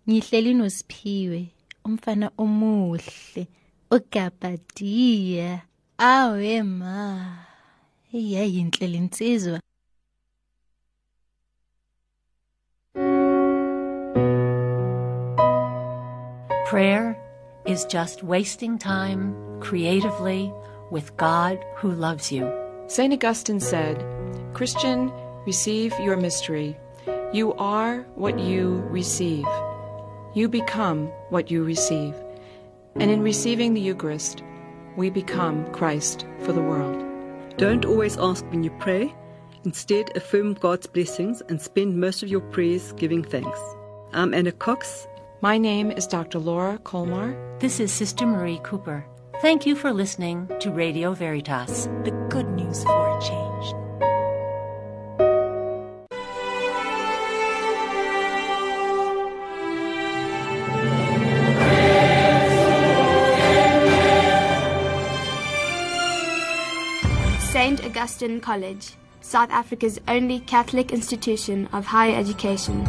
Ngihleli 0.06 0.54
noSiphiwe, 0.54 1.48
umfana 1.84 2.30
omuhle, 2.38 3.48
ogabadiya. 3.90 5.62
Awe 5.98 6.62
ma. 6.62 7.26
Iyayinhle 8.14 8.86
linsizwa. 8.86 9.58
Prayer 16.66 17.18
is 17.66 17.84
just 17.86 18.22
wasting 18.22 18.78
time 18.78 19.34
creatively 19.58 20.52
with 20.90 21.16
God 21.16 21.58
who 21.76 21.90
loves 21.92 22.30
you. 22.32 22.50
St. 22.88 23.12
Augustine 23.12 23.60
said, 23.60 24.04
Christian, 24.54 25.12
receive 25.46 25.98
your 26.00 26.16
mystery. 26.16 26.76
You 27.32 27.54
are 27.54 28.00
what 28.16 28.38
you 28.38 28.80
receive. 28.88 29.46
You 30.34 30.48
become 30.48 31.06
what 31.30 31.50
you 31.50 31.64
receive. 31.64 32.14
And 32.96 33.10
in 33.10 33.22
receiving 33.22 33.74
the 33.74 33.80
Eucharist, 33.80 34.42
we 34.96 35.10
become 35.10 35.70
Christ 35.72 36.26
for 36.40 36.52
the 36.52 36.62
world. 36.62 37.06
Don't 37.56 37.84
always 37.84 38.18
ask 38.18 38.44
when 38.46 38.64
you 38.64 38.70
pray. 38.80 39.14
Instead, 39.64 40.16
affirm 40.16 40.54
God's 40.54 40.86
blessings 40.86 41.42
and 41.48 41.60
spend 41.60 42.00
most 42.00 42.22
of 42.22 42.28
your 42.28 42.40
prayers 42.40 42.92
giving 42.92 43.22
thanks. 43.22 43.60
I'm 44.12 44.34
Anna 44.34 44.52
Cox. 44.52 45.06
My 45.40 45.58
name 45.58 45.90
is 45.90 46.06
Dr. 46.06 46.38
Laura 46.38 46.78
Colmar. 46.78 47.36
This 47.60 47.78
is 47.78 47.92
Sister 47.92 48.26
Marie 48.26 48.60
Cooper. 48.62 49.06
Thank 49.40 49.64
you 49.64 49.74
for 49.74 49.90
listening 49.90 50.50
to 50.60 50.70
Radio 50.70 51.14
Veritas, 51.14 51.86
the 52.04 52.10
good 52.28 52.46
news 52.50 52.84
for 52.84 53.08
a 53.08 53.20
change. 53.22 53.74
St. 67.50 67.82
Augustine 67.82 68.42
College, 68.42 68.92
South 69.22 69.48
Africa's 69.50 69.98
only 70.06 70.40
Catholic 70.40 70.92
institution 70.92 71.66
of 71.72 71.86
higher 71.86 72.14
education. 72.14 72.86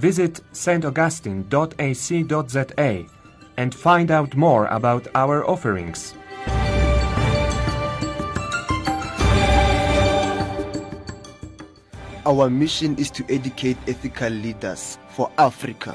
Visit 0.00 0.40
staugustine.ac.za 0.54 3.06
and 3.58 3.74
find 3.74 4.10
out 4.10 4.34
more 4.34 4.66
about 4.68 5.06
our 5.14 5.46
offerings. 5.46 6.14
Our 12.24 12.48
mission 12.48 12.96
is 12.96 13.10
to 13.10 13.26
educate 13.28 13.76
ethical 13.86 14.30
leaders 14.30 14.96
for 15.10 15.30
Africa. 15.36 15.94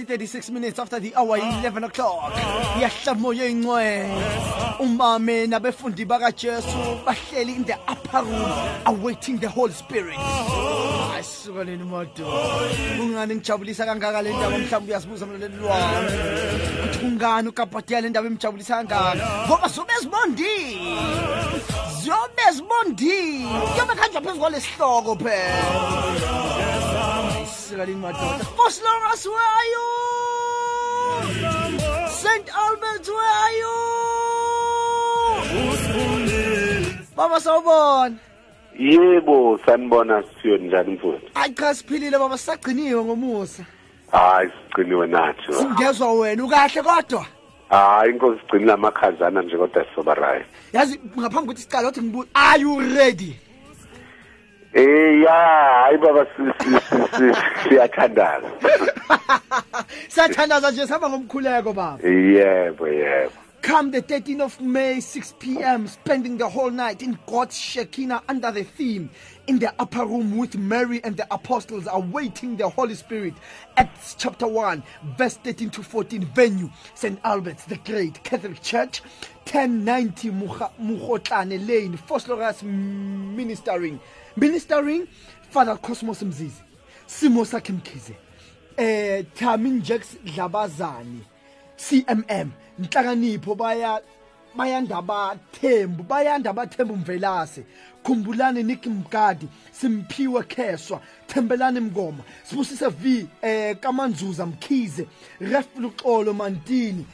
Exactly 0.00 0.16
36 0.16 0.50
minutes 0.50 0.78
after 0.78 1.00
the 1.00 1.14
hour 1.14 1.36
11 1.36 1.84
o'clock. 1.84 2.32
Yahla 2.80 3.18
moya 3.18 3.46
ingcwele 3.46 4.08
umame 4.78 5.46
nabefundi 5.46 6.04
bakaJesu 6.04 7.04
bahleli 7.04 7.56
in 7.56 7.64
the 7.64 7.74
upper 7.88 8.22
room 8.22 8.52
awaiting 8.86 9.38
the 9.38 9.48
Holy 9.48 9.72
Spirit. 9.72 10.18
Ayisuka 11.14 11.64
leni 11.64 11.84
moto 11.84 12.24
kungani 12.96 13.34
ngijabulisa 13.34 13.84
kangaka 13.84 14.22
le 14.22 14.32
ndaba 14.32 14.58
mhlawumbe 14.58 14.92
uyazibuza 14.92 15.26
mlaleli 15.26 15.64
wami 15.64 16.08
ukuthi 16.84 16.98
kungani 16.98 17.48
ukapatiya 17.48 18.00
le 18.00 18.08
ndaba 18.08 18.26
emjabulisa 18.26 18.76
kangaka? 18.76 19.46
Ngoba 19.46 19.68
zobe 19.68 19.92
zibondile. 20.00 20.78
Zobe 22.02 22.52
zibondile. 22.52 23.46
Kuyobe 23.72 23.94
khanjwa 23.94 24.20
phezu 24.22 24.38
kwalesihloko 24.38 25.16
phela 25.16 26.49
Sigalin 27.80 27.98
madoda. 27.98 28.44
Fosloras, 28.58 29.24
where 29.26 29.50
are 29.58 29.68
you? 29.74 29.86
St. 32.08 32.46
Albert, 32.54 33.06
where 33.08 33.36
are 33.44 33.54
you? 33.60 33.76
Baba 37.16 37.40
sawubona. 37.40 38.16
yebo 38.78 39.58
sanibona 39.66 40.24
siyo 40.42 40.56
njani 40.58 40.92
mfowethu 40.94 41.26
Ayi 41.34 41.54
cha 41.54 41.74
siphilile 41.74 42.18
baba 42.18 42.38
sagciniwe 42.38 43.04
ngomusa. 43.04 43.64
hayi 44.12 44.50
sigciniwe 44.68 45.06
nathi 45.06 45.52
Singezwa 45.52 46.12
wena 46.12 46.44
ukahle 46.44 46.82
kodwa. 46.82 47.26
hayi 47.70 48.10
inkosi 48.12 48.40
sigcinile 48.40 48.72
amakhazana 48.72 49.42
nje 49.42 49.56
kodwa 49.56 49.84
sizoba 49.84 50.14
right 50.14 50.46
Yazi 50.72 51.00
ngaphambi 51.18 51.36
kokuthi 51.46 51.62
siqale 51.62 51.86
wathi 51.86 52.00
ngibuza 52.02 52.28
are 52.34 52.60
you 52.62 52.80
ready? 52.80 53.36
Eh 54.74 55.22
ya 55.22 55.30
hayi 55.84 55.98
baba 55.98 56.26
si- 56.36 56.64
si- 56.64 56.80
si- 56.88 57.16
si- 57.16 57.68
siyathandaza 57.68 58.48
Sathandaza 60.08 60.70
nje 60.70 60.86
sihamba 60.86 61.08
ngomkhuleko 61.10 61.72
baba. 61.72 61.98
yebo 62.08 62.88
yebo 62.88 63.32
Come 63.62 63.90
the 63.90 64.00
13th 64.00 64.40
of 64.40 64.60
May, 64.62 65.00
6 65.00 65.34
p.m., 65.38 65.86
spending 65.86 66.38
the 66.38 66.48
whole 66.48 66.70
night 66.70 67.02
in 67.02 67.18
God's 67.26 67.58
Shekinah 67.58 68.22
under 68.26 68.50
the 68.50 68.64
theme 68.64 69.10
in 69.48 69.58
the 69.58 69.70
upper 69.78 70.06
room 70.06 70.38
with 70.38 70.56
Mary 70.56 71.02
and 71.04 71.14
the 71.18 71.26
apostles 71.30 71.86
awaiting 71.92 72.56
the 72.56 72.66
Holy 72.66 72.94
Spirit. 72.94 73.34
Acts 73.76 74.16
chapter 74.18 74.46
1, 74.46 74.82
verse 75.18 75.36
13 75.44 75.68
to 75.70 75.82
14. 75.82 76.24
Venue, 76.34 76.70
St. 76.94 77.20
Albert's 77.22 77.66
the 77.66 77.76
Great 77.84 78.24
Catholic 78.24 78.62
Church, 78.62 79.02
1090 79.44 80.30
Mukha- 80.30 80.70
Mukhotlane 80.80 81.68
Lane, 81.68 81.98
Fosloras 81.98 82.62
Ministering. 82.62 84.00
Ministering, 84.36 85.06
Father 85.50 85.76
Cosmos 85.76 86.22
Mzizi, 86.22 86.62
Simo 87.06 87.44
Sakhe 87.44 87.72
Mkhize, 87.72 88.14
eh 88.76 89.24
Tamin 89.34 89.82
Jax 89.82 90.16
Dlabazani. 90.24 91.22
CMM 91.76 92.50
inhlakanipho 92.78 93.54
baya 93.54 94.00
bayanda 94.54 94.96
abathembu 94.96 96.02
bayanda 96.02 96.50
abathembu 96.50 96.96
mvelase. 96.96 97.64
Khumbulani 98.04 98.62
Nick 98.62 98.86
Mgadi 98.86 99.48
simphiwe 99.72 100.42
Kheswa 100.42 101.00
thembelani 101.26 101.80
Mngoma. 101.80 102.22
Sibusise 102.44 102.88
V 102.88 103.26
eh 103.42 103.76
kaManzuza 103.80 104.46
Mkhize 104.46 105.06
Ref 105.40 105.66
Luxolo 105.78 106.34
Mantini. 106.34 107.06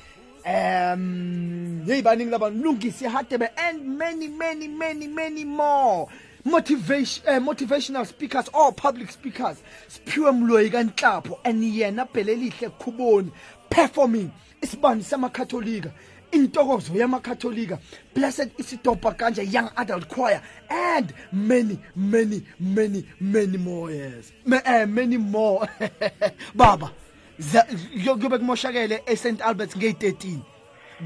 Um 0.44 1.84
hey 1.86 2.02
baningi 2.02 2.30
labantu 2.30 2.62
lungisi 2.62 3.04
hadebe 3.04 3.48
and 3.56 3.98
many 3.98 4.28
many 4.28 4.68
many 4.68 5.08
many 5.08 5.44
more. 5.44 6.08
Motivation 6.46 7.24
uh, 7.26 7.40
motivational 7.40 8.06
speakers 8.06 8.48
or 8.54 8.72
public 8.72 9.10
speakers. 9.10 9.62
Siphiwe 9.88 10.32
mloyi 10.32 10.70
kanhlapho 10.70 11.38
and 11.44 11.62
yena 11.62 12.06
bhelelihle 12.06 12.70
khuboni. 12.78 13.30
Performing 13.68 14.30
isibani 14.62 15.02
samakatholika 15.02 15.90
intokozo 16.32 16.94
yamakatholika 16.94 17.78
blessed 18.14 18.50
isidopa 18.58 19.12
kanje 19.12 19.42
young 19.52 19.70
adult 19.76 20.08
choir 20.08 20.40
and 20.70 21.12
many 21.32 21.78
many 21.96 22.42
many 22.60 23.04
many 23.20 23.56
more 23.58 23.90
yes. 23.90 24.32
Ma, 24.44 24.60
uh, 24.64 24.86
many 24.86 25.16
more. 25.16 25.68
Baba 26.54 26.90
za- 27.38 27.66
kuyobe 28.04 28.38
kumoshakele 28.38 29.02
eSt. 29.06 29.40
Albert's 29.40 29.76
ngey13 29.76 30.38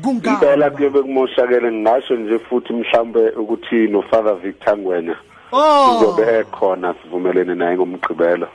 kungani 0.02 0.34
impela 0.36 0.70
kuyobe 0.70 1.02
kumoshakele 1.02 1.72
ngingasho 1.72 2.16
nje 2.16 2.38
futhi 2.38 2.72
mhlambe 2.72 3.30
ukuthi 3.30 3.74
nofather 3.74 4.34
Victor 4.36 4.78
Ngwenya 4.78 5.12
oh 5.12 5.29
uzobe 5.52 6.38
ekhona 6.38 6.94
sivumelene 7.02 7.54
naye 7.54 7.76
ngomgqibelo 7.76 8.48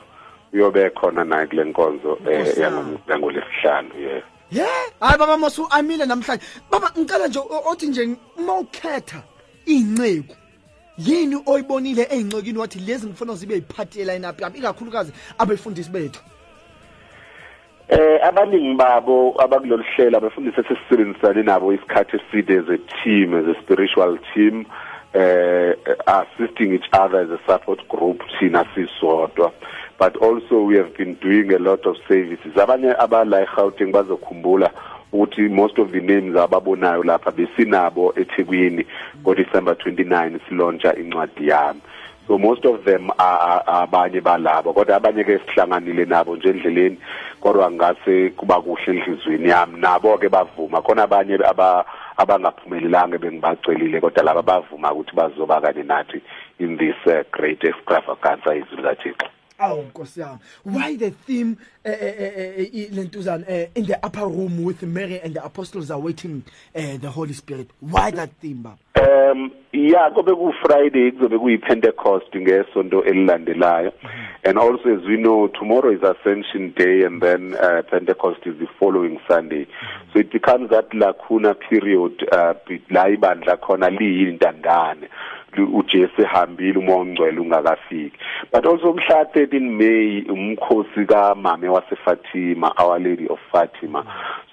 uyobe 0.52 0.80
ekhona 0.82 1.24
naye 1.24 1.46
kule 1.46 1.64
nkonzo 1.64 2.18
eh, 2.30 2.40
Nkosi 2.40 2.60
yami. 2.60 2.76
yangom- 2.76 2.98
yangolesihlanu 3.10 3.90
yeah 4.00 4.22
Yeah, 4.50 4.68
hayi 5.00 5.18
baba 5.18 5.36
mosu 5.38 5.66
amile 5.70 6.06
namhlanje. 6.06 6.44
Baba 6.70 6.90
ngicela 6.98 7.26
nje 7.28 7.38
o- 7.38 7.62
othi 7.70 7.86
nje 7.86 8.16
mawukhetha 8.46 9.22
inceku. 9.66 10.36
Yini 10.98 11.36
oyibonile 11.46 12.02
eincekini 12.10 12.58
wathi 12.58 12.78
lezi 12.78 13.06
ngifuna 13.06 13.34
zibe 13.34 13.54
yiphathi 13.54 14.04
line 14.04 14.28
up 14.28 14.40
yami 14.40 14.58
ikakhulukazi 14.58 15.12
abefundisi 15.38 15.90
bethu. 15.90 16.20
Eh 17.88 18.18
abaningi 18.26 18.74
babo 18.74 19.34
abakulolu 19.42 19.84
hlelo 19.96 20.18
abafundisi 20.18 20.60
esisebenzisane 20.60 21.42
nabo 21.42 21.72
isikhathi 21.72 22.16
eside 22.16 22.50
as 22.58 22.68
a 22.68 22.78
team 23.02 23.34
as 23.34 23.46
a 23.46 23.60
spiritual 23.62 24.18
team 24.34 24.64
eh 25.16 25.74
assisting 26.06 26.74
each 26.74 26.88
other 26.92 27.20
as 27.20 27.30
a 27.30 27.40
support 27.46 27.88
group 27.88 28.22
thina 28.38 28.64
sisodwa. 28.74 29.52
But 29.98 30.16
also 30.16 30.62
we 30.62 30.76
have 30.76 30.94
been 30.94 31.14
doing 31.14 31.52
a 31.52 31.58
lot 31.58 31.86
of 31.86 31.96
services. 32.06 32.52
Abanye 32.54 32.94
abala 32.98 33.46
eGauteng 33.46 33.92
bazokhumbula 33.92 34.70
ukuthi 35.12 35.48
most 35.50 35.78
of 35.78 35.92
the 35.92 36.00
names 36.00 36.36
ababonayo 36.36 37.02
lapha 37.02 37.32
besinabo 37.32 38.12
eThekwini 38.16 38.86
ngo 39.22 39.34
December 39.34 39.74
29 39.74 40.40
silontsha 40.48 40.94
incwadi 40.96 41.48
yami. 41.48 41.80
So 42.26 42.38
most 42.38 42.64
of 42.66 42.84
them 42.84 43.08
abanye 43.18 44.20
balabo 44.20 44.72
kodwa 44.74 44.96
abanye 44.96 45.24
ke 45.24 45.38
sihlanganile 45.38 46.04
nabo 46.04 46.36
nje 46.36 46.48
endleleni 46.48 46.98
kodwa 47.40 47.70
ngase 47.70 48.30
kuba 48.36 48.60
kuhle 48.60 48.92
enhlizweni 48.92 49.48
yami. 49.48 49.80
Nabo 49.80 50.18
ke 50.18 50.28
bavuma 50.28 50.82
khona 50.82 51.02
abanye 51.02 51.38
aba 51.44 51.84
abangaphumelelanga 52.16 53.18
bengibacelile 53.18 54.00
kodwa 54.00 54.22
laba 54.24 54.42
bavuma 54.42 54.92
ukuthi 54.92 55.16
bazoba 55.16 55.60
kanye 55.60 55.82
nathi 55.82 56.22
in 56.58 56.76
this 56.78 56.96
uh, 57.06 57.22
great 57.32 57.64
extravaganza 57.64 58.54
izwi 58.54 58.76
likaThixo. 58.76 59.35
Awu 59.58 59.82
Nkosi 59.90 60.20
yami. 60.20 60.38
Why 60.64 60.96
the 60.96 61.10
theme 61.10 61.56
eh, 61.84 61.90
eh, 61.92 62.14
eh, 62.18 62.32
eh, 62.36 62.68
eh, 62.74 62.88
lentuzana 62.92 63.44
eh, 63.48 63.66
in 63.74 63.86
the 63.86 64.04
upper 64.04 64.26
room 64.26 64.62
with 64.64 64.82
Mary 64.82 65.20
and 65.20 65.34
the 65.34 65.44
apostles 65.44 65.90
are 65.90 65.98
waiting 65.98 66.42
eh, 66.74 66.96
the 66.98 67.10
Holy 67.10 67.32
Spirit. 67.32 67.70
Why 67.80 68.10
that 68.10 68.30
theme 68.40 68.62
baba? 68.62 68.78
Um 68.98 69.52
yeah 69.72 70.08
kobe 70.14 70.32
ku 70.32 70.52
Friday 70.64 71.10
kuzobe 71.12 71.38
kuyi 71.38 71.58
Pentecost 71.58 72.32
ngesonto 72.34 73.02
elilandelayo 73.04 73.92
and 74.44 74.58
also 74.58 74.88
as 74.96 75.04
we 75.06 75.16
know 75.16 75.48
tomorrow 75.48 75.90
is 75.92 76.00
Ascension 76.02 76.72
Day 76.76 77.02
and 77.02 77.20
then 77.20 77.54
uh, 77.56 77.82
Pentecost 77.90 78.40
is 78.46 78.58
the 78.58 78.66
following 78.80 79.18
Sunday 79.28 79.66
so 80.14 80.20
it 80.20 80.32
becomes 80.32 80.70
that 80.70 80.92
lacuna 80.94 81.54
period 81.54 82.26
uh, 82.32 82.54
be- 82.66 82.82
la 82.90 83.04
ibandla 83.04 83.58
khona 83.60 83.90
liyintandane 83.90 85.02
Lu- 85.02 85.08
uJesu 85.62 86.22
ehambile 86.22 86.78
uma 86.78 86.94
ongcwele 86.94 87.40
ungakafiki. 87.40 88.12
But 88.52 88.66
also 88.66 88.92
mhla 88.92 89.22
13 89.24 89.60
May 89.70 90.22
umkhosi 90.22 91.04
kaMame 91.06 91.68
waseFatima 91.68 92.72
Our 92.78 92.98
Lady 93.00 93.26
of 93.28 93.38
Fatima. 93.52 94.04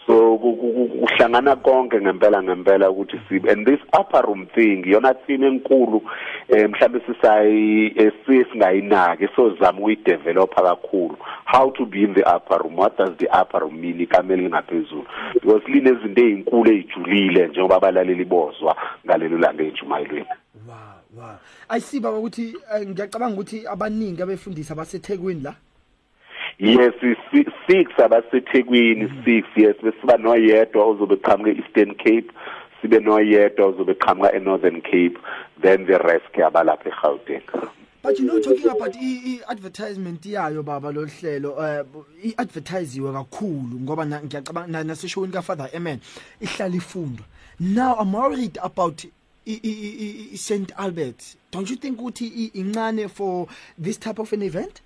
So 0.08 0.38
ku- 0.38 0.56
ku- 0.56 0.74
ku- 0.74 1.08
kuhlangana 1.08 1.56
konke 1.56 2.02
ngempela 2.02 2.44
ngempela 2.44 2.89
ukuthi 2.89 3.20
sibe 3.30 3.50
and 3.52 3.66
this 3.66 3.80
upper 4.00 4.22
room 4.28 4.48
thing 4.56 4.84
yona 4.86 5.13
theme 5.13 5.48
enkulu 5.48 6.02
eh 6.50 6.70
mhlawumbe 6.70 7.00
sisayi 7.08 7.94
eh, 7.96 8.12
siye 8.26 8.46
singayinaki 8.52 9.28
so 9.36 9.50
zama 9.56 9.80
ukuyidevelopa 9.80 10.62
kakhulu. 10.62 11.18
How 11.46 11.72
to 11.72 11.86
be 11.86 12.04
in 12.04 12.13
the 12.13 12.36
upper 12.36 12.58
room 12.63 12.76
what 12.76 12.98
does 12.98 13.16
the 13.18 13.30
upper 13.42 13.60
room 13.62 13.80
mean 13.82 14.02
ikamela 14.02 14.42
lingaphezulu 14.42 15.06
because 15.34 15.63
linezinto 15.68 16.22
ezinkulu 16.22 16.72
ezijulile 16.72 17.48
njengoba 17.48 17.76
abalaleli 17.76 18.26
bozwa 18.26 18.76
ngalelo 19.06 19.38
langa 19.38 19.63
ejumayelweni 19.63 20.26
wow 20.30 20.38
ayisi 21.69 21.99
baba 21.99 22.17
ukuthi 22.17 22.56
eh, 22.76 22.88
ngiyacabanga 22.88 23.34
ukuthi 23.41 23.67
abaningi 23.67 24.21
abefundisi 24.21 24.73
abasethekwini 24.73 25.41
la? 25.41 25.56
Yes 26.60 26.93
si- 27.32 27.45
six 27.67 27.91
abasethekwini 27.99 29.10
six 29.26 29.45
yes. 29.56 29.76
Besiba 29.84 30.17
noyedwa 30.17 30.86
ozobe 30.86 31.15
qhamuke 31.15 31.52
eastern 31.52 31.95
cape 31.95 32.28
sibe 32.82 32.99
noyedwa 32.99 33.65
ozobe 33.67 33.93
qhamuka 33.93 34.34
enorthern 34.34 34.82
cape 34.82 35.17
then 35.62 35.86
the 35.86 35.97
rest 35.97 36.26
ke 36.34 36.43
abalapha 36.45 36.89
egauteng. 36.89 37.41
But 38.04 38.19
you 38.19 38.26
know 38.26 38.39
talking 38.41 38.67
about 38.69 38.95
i-advertisement 38.95 40.21
yayo 40.26 40.63
baba 40.63 40.91
lo 40.91 41.06
hlelo 41.06 41.52
uh, 41.56 41.86
i-advertisiwe 42.23 43.13
kakhulu 43.13 43.80
ngoba 43.80 44.06
na- 44.06 44.21
ngiyacabanga 44.21 44.67
na- 44.67 44.84
naseshowini 44.84 45.34
kafather 45.34 45.69
amen 45.76 45.99
ihlala 46.41 46.76
ifundwa. 46.76 47.26
Now 47.60 47.95
i'm 48.02 48.13
worried 48.13 48.58
about 48.62 49.06
i- 49.46 49.60
i- 49.64 49.80
i- 49.88 49.96
i- 50.06 50.34
i- 50.34 50.38
st 50.38 50.72
albert. 50.78 51.36
Don't 51.52 51.70
you 51.70 51.76
think 51.76 52.00
ukuthi 52.00 52.26
i- 52.26 52.52
incane 52.60 53.08
for 53.10 53.48
this 53.78 53.98
type 54.00 54.20
of 54.20 54.34
an 54.34 54.42
event? 54.42 54.82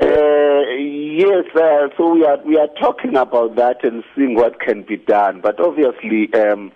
Uh, 0.00 0.62
yes, 0.78 1.44
uh, 1.54 1.88
so 1.96 2.14
we 2.14 2.24
are 2.24 2.40
we 2.44 2.58
are 2.58 2.68
talking 2.80 3.16
about 3.16 3.54
that 3.56 3.84
and 3.84 4.02
seeing 4.14 4.34
what 4.34 4.58
can 4.58 4.82
be 4.82 4.96
done. 4.96 5.40
But 5.42 5.60
obviously, 5.60 6.30
um, 6.34 6.70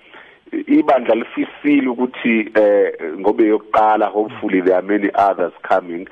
ibandla 0.52 1.14
lifisile 1.14 1.88
ukuthi 1.88 2.50
eh 2.54 2.92
ngobe 3.18 3.44
yokuqala 3.48 4.06
hopefully 4.06 4.60
there 4.60 4.76
are 4.76 4.82
many 4.82 5.10
others 5.14 5.52
coming 5.62 6.06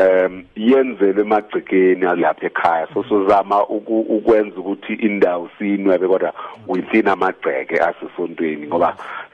um 0.00 0.44
yenzele 0.56 1.20
emagcekeni 1.20 2.04
alapha 2.04 2.46
ekhaya. 2.46 2.88
So 2.94 3.02
sozama 3.04 3.66
uku- 3.68 4.06
ukwenza 4.08 4.56
ukuthi 4.60 4.94
indawo 4.94 5.50
sinwebe 5.58 6.08
kodwa 6.08 6.32
within 6.66 7.08
amagceke 7.08 7.78
asisontweni 7.80 8.66
ngoba 8.66 8.96
si- 8.96 9.02
si- 9.02 9.02
si- 9.02 9.25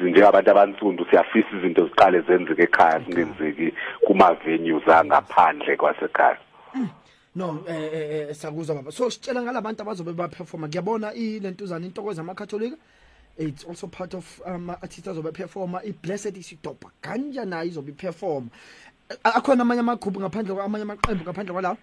njengabantu 0.00 0.50
abansundu 0.50 1.06
siyafisa 1.10 1.48
izinto 1.58 1.86
ziqale 1.86 2.20
zenzeke 2.20 2.62
ekhaya 2.62 3.00
singenzeki 3.04 3.72
kuma 4.06 4.34
venues 4.34 4.88
angaphandle 4.88 5.76
kwasekhaya 5.76 6.38
no 7.36 7.62
eh 7.68 7.90
eh, 7.94 8.10
eh 8.30 8.34
sakuzwa 8.34 8.74
baba 8.76 8.90
so 8.90 9.10
sitshela 9.10 9.42
ngalabantu 9.42 9.82
abazobe 9.82 10.12
baperforma 10.12 10.68
ngiyabona 10.68 11.14
ilentuzana 11.14 11.86
intokozo 11.86 12.20
amakatholika 12.20 12.76
it's 13.38 13.64
also 13.68 13.86
part 13.86 14.14
of 14.14 14.40
um 14.46 14.70
artists 14.70 15.08
azobe 15.08 15.32
performa 15.32 15.82
iblessed 15.84 16.36
isidopa 16.36 16.90
kanja 17.00 17.44
nayo 17.44 17.68
izobe 17.68 17.92
perform 17.92 18.48
akhona 19.24 19.62
amanye 19.62 19.80
amagroup 19.80 20.18
ngaphandle 20.18 20.54
kwa 20.54 20.64
amanye 20.64 20.82
amaqembu 20.82 21.24
ngaphandle 21.24 21.52
kwalawo 21.52 21.76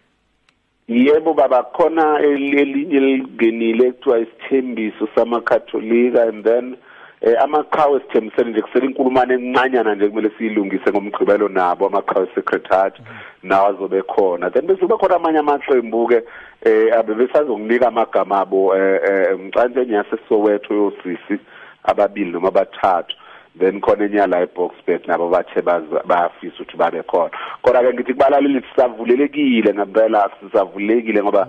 yebo 0.87 1.33
baba 1.33 1.63
khona 1.63 2.19
el- 2.19 2.59
elinye 2.59 2.97
elingenile 2.97 3.91
kuthiwa 3.91 4.19
isithembiso 4.19 5.07
samakatholika 5.15 6.23
and 6.23 6.43
then 6.43 6.77
eh, 7.21 7.35
amaqhawe 7.43 7.99
sithembisene 7.99 8.49
nje 8.51 8.61
kusele 8.61 8.85
inkulumane 8.85 9.33
encanyana 9.33 9.95
nje 9.95 10.09
kumele 10.09 10.31
siyilungise 10.37 10.91
ngomgqibelo 10.91 11.47
nabo 11.49 11.87
amaqhawe 11.87 12.27
secretariat 12.35 12.95
nawo 13.43 13.67
azobe 13.67 14.01
khona. 14.01 14.49
Then 14.49 14.67
bese 14.67 14.79
kuba 14.79 14.97
khona 14.97 15.15
amanye 15.15 15.39
amaqembu 15.39 16.07
ke 16.07 16.23
eh 16.65 16.93
abebesazokunika 16.97 17.87
amagama 17.87 18.39
abo 18.39 18.75
eh, 18.75 18.99
eh 19.03 19.39
ngicanje 19.39 19.81
enyase 19.81 20.17
Soweto 20.29 20.73
yosisi 20.73 21.39
ababili 21.83 22.31
noma 22.31 22.47
abathathu. 22.47 23.15
Then 23.59 23.81
khona 23.81 24.05
enye 24.05 24.27
la 24.27 24.41
eBoxbet 24.41 25.07
nabo 25.07 25.29
bathe 25.29 25.61
baza- 25.61 26.03
bayafisa 26.05 26.55
ukuthi 26.63 26.77
babe 26.77 27.03
khona. 27.03 27.31
Kodwa 27.61 27.81
ke 27.83 27.93
ngithi 27.93 28.13
kubalaleli 28.13 28.61
sisavulelekile 28.69 29.73
ngempela 29.73 30.29
sisavulekile 30.41 31.23
ngoba 31.23 31.47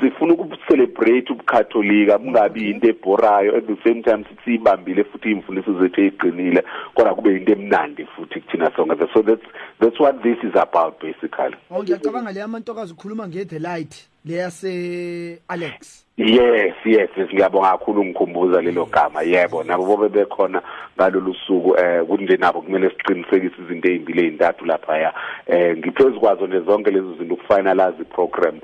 sifuna 0.00 0.34
ukucelebrate 0.34 1.32
ubukatholika 1.32 2.18
kungabi 2.18 2.70
into 2.70 2.88
eborayo 2.88 3.56
at 3.56 3.66
the 3.66 3.76
same 3.84 4.02
time 4.02 4.24
sithi 4.24 4.42
siyibambile 4.44 5.04
futhi 5.04 5.30
imfundiso 5.30 5.80
zethu 5.80 6.00
eziqinile 6.00 6.64
kodwa 6.94 7.14
kube 7.14 7.36
into 7.36 7.52
emnandi 7.52 8.06
futhi 8.06 8.40
kuthina 8.40 8.70
sonke. 8.76 9.06
So 9.14 9.22
that's 9.22 9.42
that's 9.80 10.00
what 10.00 10.22
this 10.22 10.38
is 10.42 10.54
about 10.56 11.00
basically. 11.00 11.56
Oh 11.70 11.82
ngiyacabanga 11.82 12.32
le 12.32 12.42
amantokazi 12.42 12.92
ukhuluma 12.92 13.28
nge 13.28 13.44
the 13.48 13.58
light. 13.58 14.08
Leyase 14.24 15.38
Alex. 15.48 16.04
Yes 16.16 16.74
yes 16.84 17.10
ngiyabonga 17.34 17.70
kakhulu 17.70 18.04
ngikhumbuza 18.04 18.62
lelo 18.62 18.84
gama. 18.86 19.22
Yebo 19.22 19.64
nabo 19.64 19.84
bobe 19.86 20.08
bekhona 20.08 20.62
ngalolu 20.96 21.34
suku 21.46 21.76
eh 21.78 22.06
kunje 22.06 22.36
nabo 22.36 22.62
kumele 22.62 22.90
siqinisekise 22.90 23.62
izinto 23.62 23.88
ezimbili 23.88 24.26
ezintathu 24.26 24.64
lapha 24.64 24.98
ya 24.98 25.14
eh 25.46 25.76
ngiphezukwazo 25.76 26.46
nje 26.46 26.60
zonke 26.60 26.90
lezo 26.90 27.16
zinto 27.16 27.34
ukufinalize 27.34 28.02
iprogram 28.02 28.60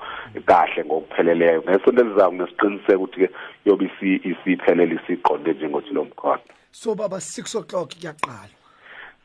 kahle 0.46 0.84
ngokupheleleyo. 0.84 1.62
Ngesonto 1.62 2.00
elizayo 2.00 2.30
nesiqiniseko 2.30 3.02
ukuthi 3.02 3.20
ke 3.20 3.30
yobe 3.64 3.84
isi 3.84 4.20
isiphelele 4.30 5.00
isiqonde 5.02 5.52
njengothi 5.52 5.94
lo 5.94 6.04
mkhono 6.04 6.40
so 6.72 6.94
baba 6.94 7.16
6 7.16 7.58
o'clock 7.58 7.94
kuyaqala. 7.94 8.57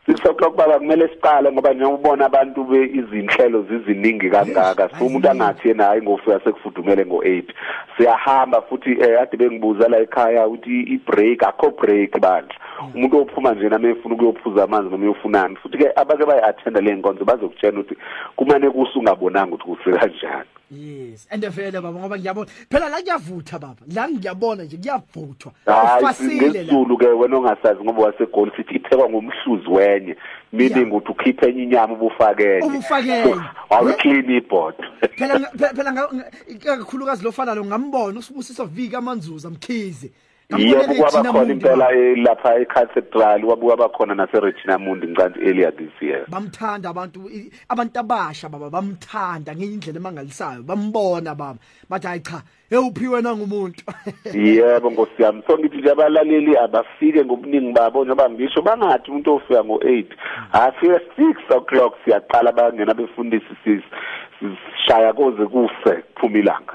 Six 0.05 0.19
o'clock 0.25 0.55
baba 0.55 0.79
kumele 0.79 1.07
siqale 1.07 1.51
ngoba 1.51 1.73
njengoba 1.73 1.95
ubona 1.95 2.25
abantu 2.25 2.63
be 2.63 2.83
izinhlelo 2.83 3.61
ziziningi 3.61 4.29
kangaka. 4.29 4.89
So 4.99 5.05
umuntu 5.05 5.29
angathi 5.29 5.67
yena 5.67 5.85
hayi 5.85 6.01
ngofika 6.01 6.39
sekufudumele 6.39 7.05
ngo-eight. 7.05 7.53
Siyahamba 7.97 8.61
futhi 8.61 8.91
eh 8.91 9.21
ade 9.21 9.37
bengibuza 9.37 9.89
la 9.89 9.97
ekhaya 9.99 10.47
ukuthi 10.47 10.81
i-break 10.81 11.43
akho 11.43 11.71
break 11.71 12.19
bandla. 12.19 12.55
Umuntu 12.95 13.21
ophuma 13.21 13.53
nje 13.53 13.69
nami 13.69 13.89
efuna 13.89 14.15
ukuyophuza 14.15 14.63
amanzi 14.63 14.89
noma 14.89 15.03
uyofunani 15.03 15.55
futhi 15.55 15.77
ke 15.77 15.91
abake 15.95 16.25
bayi-attenda 16.25 16.81
le 16.81 16.95
nkonzo 16.95 17.25
bazokutshela 17.25 17.79
ukuthi 17.79 17.95
kumane 18.35 18.69
kusungabonanga 18.69 19.55
ukuthi 19.55 19.83
kuse 19.83 19.99
kanjani 19.99 20.49
yes. 20.77 21.27
And 21.31 21.45
vele 21.49 21.81
baba 21.81 21.99
ngoba 21.99 22.17
ngiyabona. 22.19 22.47
Phela 22.69 22.89
la 22.89 23.01
kuyavutha 23.01 23.59
baba. 23.59 23.81
La 23.93 24.07
ngiyabona 24.09 24.63
nje 24.63 24.77
kuyavuthwa 24.77 25.51
hayi 25.65 26.03
ufasile 26.03 26.47
la. 26.47 26.49
ngesizulu 26.49 26.97
ke 26.97 27.05
wena 27.07 27.37
ongasazi 27.37 27.83
ngoba 27.83 28.01
wasegoli 28.03 28.51
sithi 28.57 28.75
iphekwa 28.75 29.09
ngomhluzi 29.09 29.69
wenye. 29.69 30.15
Meaning 30.53 30.91
ukuthi 30.91 31.11
ukhiphe 31.11 31.49
enye 31.49 31.63
inyama 31.63 31.93
ubufake 31.93 32.43
enye 32.43 32.65
Ubufake 32.67 33.09
enye. 33.11 33.35
awuclean 33.69 34.29
ibhodi 34.29 34.77
phela 35.17 35.39
nga- 35.39 35.51
phela- 35.57 35.73
phela 35.75 35.91
nga- 35.93 36.09
nga- 36.13 36.31
kakhulukazi 36.77 37.23
lofana 37.23 37.55
lo 37.55 37.65
ngambona 37.65 38.19
usibusiso 38.19 38.65
vika 38.65 38.97
amanzuza 38.97 39.49
mkhize. 39.49 40.11
Yebo 40.57 40.93
kwaba 40.93 41.31
khona 41.31 41.53
impela 41.53 41.91
eh, 41.95 42.17
lapha 42.17 42.55
ecathedral 42.59 43.45
wabuka 43.45 43.75
bakhona 43.77 44.15
naseregina 44.15 44.77
mundi 44.77 45.07
ngicanti 45.07 45.39
earlier 45.39 45.71
this 45.71 45.91
year. 46.01 46.25
Bamthanda 46.27 46.89
abantu 46.89 47.29
i- 47.29 47.51
abantu 47.69 47.99
abasha 47.99 48.49
baba 48.49 48.69
bamthanda 48.69 49.55
ngenye 49.55 49.73
indlela 49.73 49.99
emangalisayo 49.99 50.63
bambona 50.63 51.35
baba. 51.35 51.59
Bathi 51.89 52.07
hayi 52.07 52.19
cha 52.21 52.41
ewuphiwe 52.71 53.21
nangumuntu 53.21 53.83
yebo 54.33 54.89
nkosi 54.89 55.21
yami 55.23 55.43
so 55.47 55.57
ngithi 55.57 55.77
nje 55.77 55.91
abalaleli 55.91 56.57
abafike 56.57 57.25
ngobuningi 57.25 57.71
babo 57.73 58.03
njengoba 58.05 58.29
ngisho 58.29 58.61
bangathi 58.61 59.11
umuntu 59.11 59.33
ofika 59.35 59.63
ngo-eight 59.63 60.09
afike 60.51 60.99
six 61.15 61.37
o'clock 61.55 61.93
siyaqala 62.05 62.51
bangena 62.51 62.93
befundisi 62.93 63.45
sis- 63.65 63.93
sishaya 64.39 65.13
koze 65.13 65.45
kuse 65.45 65.93
kuphuma 66.15 66.37
ilanga. 66.39 66.73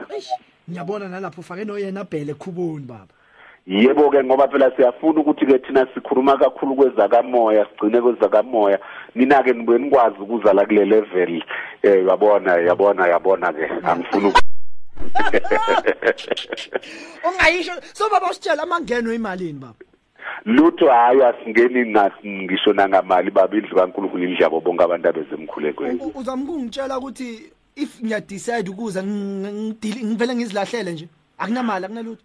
Ngiyabona 0.71 1.09
nalapho 1.09 1.41
ufake 1.41 1.65
noyena 1.65 2.05
bhele 2.05 2.35
khubuni 2.35 2.87
baba. 2.87 3.07
Yebo 3.69 4.11
ke 4.11 4.25
ngoba 4.25 4.49
phela 4.49 4.71
siyafuna 4.77 5.21
ukuthi 5.21 5.47
ke 5.47 5.59
thina 5.59 5.87
sikhuluma 5.95 6.37
kakhulu 6.39 6.75
kwezakamoya 6.75 7.67
sigcine 7.69 8.01
kwezakamoya. 8.01 8.79
Nina 9.15 9.43
ke 9.43 9.53
nibuye 9.53 9.79
nikwazi 9.79 10.17
ukuza 10.19 10.53
la 10.53 10.67
kule 10.67 10.85
level. 10.85 11.43
Eh 11.83 12.07
yabona 12.09 12.57
yabona 12.57 13.07
yabona 13.07 13.53
ke 13.53 13.69
angifuni 13.85 14.27
uku- 14.29 14.41
ungayisho 17.29 17.73
so 17.93 18.09
baba 18.11 18.31
usitshela 18.31 18.63
amangeno 18.63 19.13
imalini 19.15 19.53
baba? 19.59 19.75
Lutho 20.45 20.89
hayi 20.91 21.23
asingeni 21.23 21.91
ngasi 21.91 22.29
ngisho 22.29 22.73
nangamali 22.73 23.31
baba 23.31 23.57
indlu 23.57 23.77
kaNkulunkulu 23.77 24.25
indlabo 24.25 24.61
bonke 24.61 24.85
abantu 24.85 25.09
abezemkhulekweni 25.09 26.01
U- 26.01 26.13
uzama 26.19 26.43
ukungitshela 26.43 26.99
ukuthi 26.99 27.53
if 27.77 28.01
ngiyadecide 28.03 28.71
ukuza 28.71 29.03
ng- 29.03 29.53
ngidili- 29.53 30.05
ngivele 30.05 30.35
ngizilahlele 30.35 30.93
nje 30.93 31.09
akunamali 31.39 31.85
akunalutho. 31.85 32.23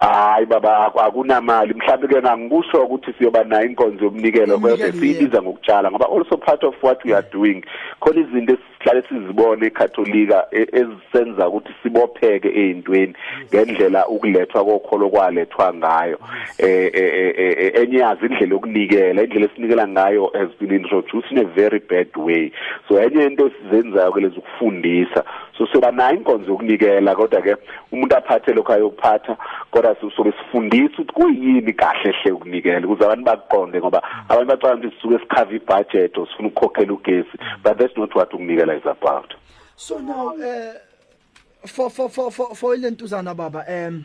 Hayi 0.00 0.46
baba 0.46 0.86
aku- 0.86 1.00
akunamali. 1.00 1.74
Mhlawumbe 1.74 2.08
ke 2.08 2.20
ngangikusho 2.22 2.82
ukuthi 2.84 3.12
siyoba 3.18 3.44
nayo 3.44 3.66
inkonzo 3.66 4.04
yomnikelo 4.04 4.58
kodwa 4.58 4.74
Umnikelo, 4.74 4.92
siyibiza 5.00 5.42
ngokutshala 5.42 5.90
ngoba 5.90 6.06
also 6.08 6.36
part 6.36 6.64
of 6.64 6.74
what 6.82 7.04
we 7.04 7.12
are 7.14 7.26
doing. 7.32 7.62
Khona 8.00 8.20
izinto 8.20 8.56
esihlale 8.80 9.02
sizibone 9.08 9.66
ekatholika 9.66 10.46
e- 10.50 10.68
ezisenza 10.72 11.48
ukuthi 11.48 11.72
sibopheke 11.82 12.48
ezintweni 12.48 13.14
ngendlela 13.48 14.08
ukulethwa 14.08 14.64
kokholo 14.64 15.08
kwalethwa 15.08 15.74
ngayo. 15.74 16.18
Eh 16.58 16.90
eh, 16.94 17.34
eh, 17.38 17.54
eh, 17.58 17.72
enye 17.74 17.98
yazi 17.98 18.26
indlela 18.26 18.54
yokunikela 18.54 19.22
indlela 19.22 19.46
esinikela 19.46 19.88
ngayo 19.88 20.30
has 20.34 20.48
been 20.58 20.72
introduced 20.72 21.30
in 21.30 21.38
a 21.38 21.44
very 21.44 21.78
bad 21.78 22.08
way. 22.16 22.52
So 22.88 22.94
enye 22.94 23.26
into 23.26 23.46
esizenzayo 23.46 24.12
ke 24.12 24.20
lezi 24.20 24.38
ukufundisa 24.38 25.24
so 25.60 25.66
soba 25.66 25.90
nayo 25.90 26.16
inkonzo 26.16 26.50
yokunikela 26.50 27.14
kodwa 27.14 27.42
ke 27.42 27.56
umuntu 27.92 28.16
aphathe 28.16 28.52
lokho 28.52 28.72
ayokuphatha 28.72 29.36
kodwa 29.70 29.96
so- 30.00 30.10
sobe 30.10 30.32
sifundisa 30.32 30.94
ukuthi 30.94 31.12
kuyini 31.12 31.72
kahle 31.72 32.12
hle 32.12 32.32
ukunikela 32.32 32.86
ukuze 32.86 33.04
abantu 33.04 33.24
bakuqonde 33.24 33.78
ngoba 33.78 34.02
abantu 34.28 34.48
bacabanga 34.48 34.86
ukuthi 34.86 34.96
sisuke 34.96 35.18
sikhava 35.18 35.54
ibudget 35.54 36.18
or 36.18 36.26
sifuna 36.28 36.48
ukukhokhela 36.48 36.92
ugesi 36.92 37.36
but 37.62 37.78
that's 37.78 37.96
not 37.96 38.14
what 38.14 38.34
ukunikela 38.34 38.69
is 38.76 38.86
about. 38.86 39.34
So 39.76 39.98
now 39.98 40.34
eh 40.36 40.74
for 41.66 41.90
for 41.90 42.08
for 42.10 42.30
for 42.32 42.54
for 42.54 42.76
ilentuzana 42.76 43.34
baba 43.34 43.64
em 43.68 44.04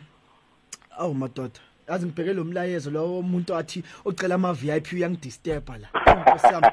awu 0.98 1.14
madoda 1.14 1.60
yazi 1.88 2.06
ngibheke 2.06 2.32
lo 2.32 2.44
mlayezo 2.44 2.90
lo 2.90 3.18
umuntu 3.18 3.54
athi 3.56 3.82
ocela 4.04 4.34
ama 4.34 4.52
VIP 4.52 4.92
uyangidisturba 4.92 5.78
la. 5.78 5.88
Nkosi 6.14 6.46
yami. 6.46 6.66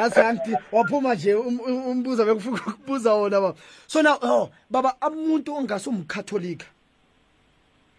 yazi 0.00 0.20
angithi 0.20 0.56
waphuma 0.72 1.14
nje 1.14 1.34
um- 1.34 1.60
um- 1.60 1.86
umbuza 1.86 2.24
bekufuna 2.24 2.60
ukubuza 2.66 3.14
wona 3.14 3.40
baba. 3.40 3.54
So 3.86 4.02
now 4.02 4.18
oh 4.22 4.50
baba 4.70 4.96
umuntu 5.06 5.54
ongasumkatholika 5.54 6.66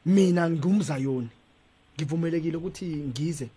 mina 0.06 0.50
ngumzayoni 0.50 1.30
ngivumelekile 1.95 2.58
ukuthi 2.58 2.86
ngize? 2.86 3.50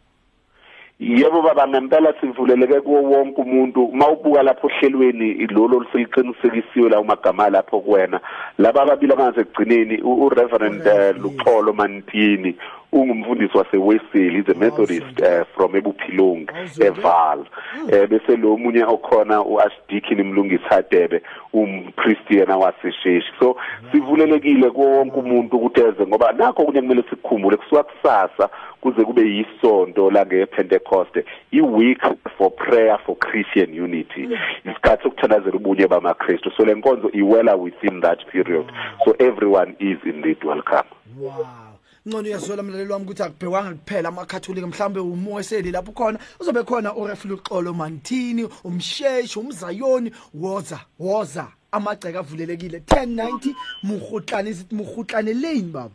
Yebo 1.01 1.43
baba 1.43 1.69
ngempela 1.69 2.13
sivuleleke 2.21 2.81
kuwo 2.81 3.03
wonke 3.03 3.41
umuntu. 3.43 3.85
Uma 3.85 4.09
ubuka 4.09 4.43
lapho 4.43 4.67
ohlelweni 4.67 5.47
lolo 5.47 5.77
oluseqinisekisiwe 5.77 6.89
la 6.91 7.01
umagama 7.01 7.51
lapho 7.51 7.81
kuwena. 7.81 8.21
Laba 8.59 8.83
ababili 8.83 9.13
abangaze 9.13 9.45
kugcineni 9.45 10.01
u 10.03 10.13
u- 10.27 10.29
Reverend 10.29 10.87
eh, 10.87 11.15
Luxolo 11.23 11.73
Mantini. 11.73 12.57
Ungumfundisi 12.93 13.59
waseWeseli 13.59 14.39
is 14.39 14.49
a 14.49 14.55
Methodist 14.55 15.21
uh, 15.21 15.45
from 15.55 15.77
ebuphilongi 15.77 16.47
eval. 16.81 17.47
Eh 17.93 18.09
bese 18.09 18.37
lo 18.37 18.57
munye 18.57 18.85
okhona 18.85 19.43
uArchdeacon 19.43 20.23
Mlungisi 20.25 20.65
Hadebe 20.69 21.23
umpriest 21.53 22.31
yena 22.31 22.57
wasesheshi 22.57 23.33
so 23.39 23.57
sivulelekile 23.93 24.71
kuwo 24.71 24.91
wonke 24.99 25.17
umuntu 25.19 25.57
ukuthi 25.57 25.81
eze 25.81 26.07
ngoba 26.07 26.33
nakho 26.33 26.65
kunye 26.65 26.81
kumele 26.81 27.03
sikukhumbule 27.11 27.57
kusuka 27.57 27.83
kusasa 27.83 28.49
kuze 28.81 29.05
kube 29.05 29.23
yisonto 29.23 30.11
la 30.11 30.27
ngePentecost 30.27 31.17
i 31.53 31.61
week 31.61 32.03
for 32.39 32.51
prayer 32.51 32.99
for 33.07 33.17
Christian 33.19 33.83
unity. 33.83 34.29
Isikhathi 34.65 35.03
sokuthandazela 35.03 35.57
ubunye 35.57 35.87
bamaKristu. 35.87 36.51
So 36.57 36.65
lenkonzo 36.65 37.11
iwela 37.13 37.57
within 37.57 38.01
that 38.01 38.27
period. 38.27 38.73
So 39.05 39.15
everyone 39.19 39.77
is 39.79 39.99
indeed 40.05 40.45
welcome. 40.45 40.89
Wow. 41.19 41.70
Ngcono 42.09 42.29
uyazola 42.29 42.63
mlaleli 42.63 42.93
wami 42.93 43.05
ukuthi 43.05 43.23
akubhekwanga 43.23 43.75
kuphela 43.75 44.09
amakatholika 44.09 44.67
mhlambe 44.67 45.01
umoseli 45.01 45.71
lapho 45.71 45.93
khona. 45.93 46.19
Uzobe 46.41 46.63
khona 46.63 46.95
ureflu 46.95 47.37
xolo 47.39 47.73
mantini 47.75 48.49
umsheshi 48.65 49.39
umzayoni 49.39 50.13
woza 50.35 50.81
woza. 50.99 51.49
Amagceke 51.73 52.19
avulelekile. 52.19 52.79
1090 52.79 53.55
muhutlane 53.83 54.51
isithi 54.51 54.75
muhutlane 54.75 55.35
lane 55.35 55.73
baba. 55.73 55.95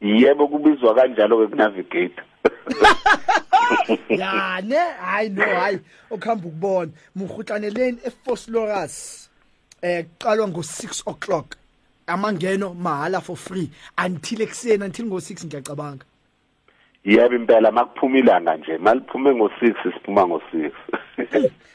Yebo 0.00 0.48
kubizwa 0.48 0.94
kanjalo 0.94 1.38
ke 1.38 1.46
kunavigate. 1.50 2.22
Ya 4.08 4.60
ne? 4.60 4.76
Hayi 5.00 5.28
no 5.28 5.44
hayi. 5.44 5.78
Okuhamba 6.10 6.48
ukubona. 6.48 6.92
Muhutlane 7.14 7.70
lane 7.70 7.98
eFosloras 8.04 9.28
eh 9.82 10.06
qalwa 10.18 10.48
ngo6 10.48 11.02
o'clock. 11.06 11.56
Amangeno 12.06 12.74
mahala 12.74 13.20
for 13.20 13.36
free 13.36 13.70
until 13.98 14.42
ekseni 14.42 14.84
until 14.84 15.06
ngo6 15.06 15.46
ngiyacabanga. 15.46 16.04
Yebo 17.04 17.34
impela 17.34 17.70
makuphuma 17.72 18.18
ilanga 18.18 18.56
nje 18.56 18.78
maliphume 18.78 19.30
ngo6 19.30 19.74
siphuma 19.82 20.22
ngo6 20.22 20.72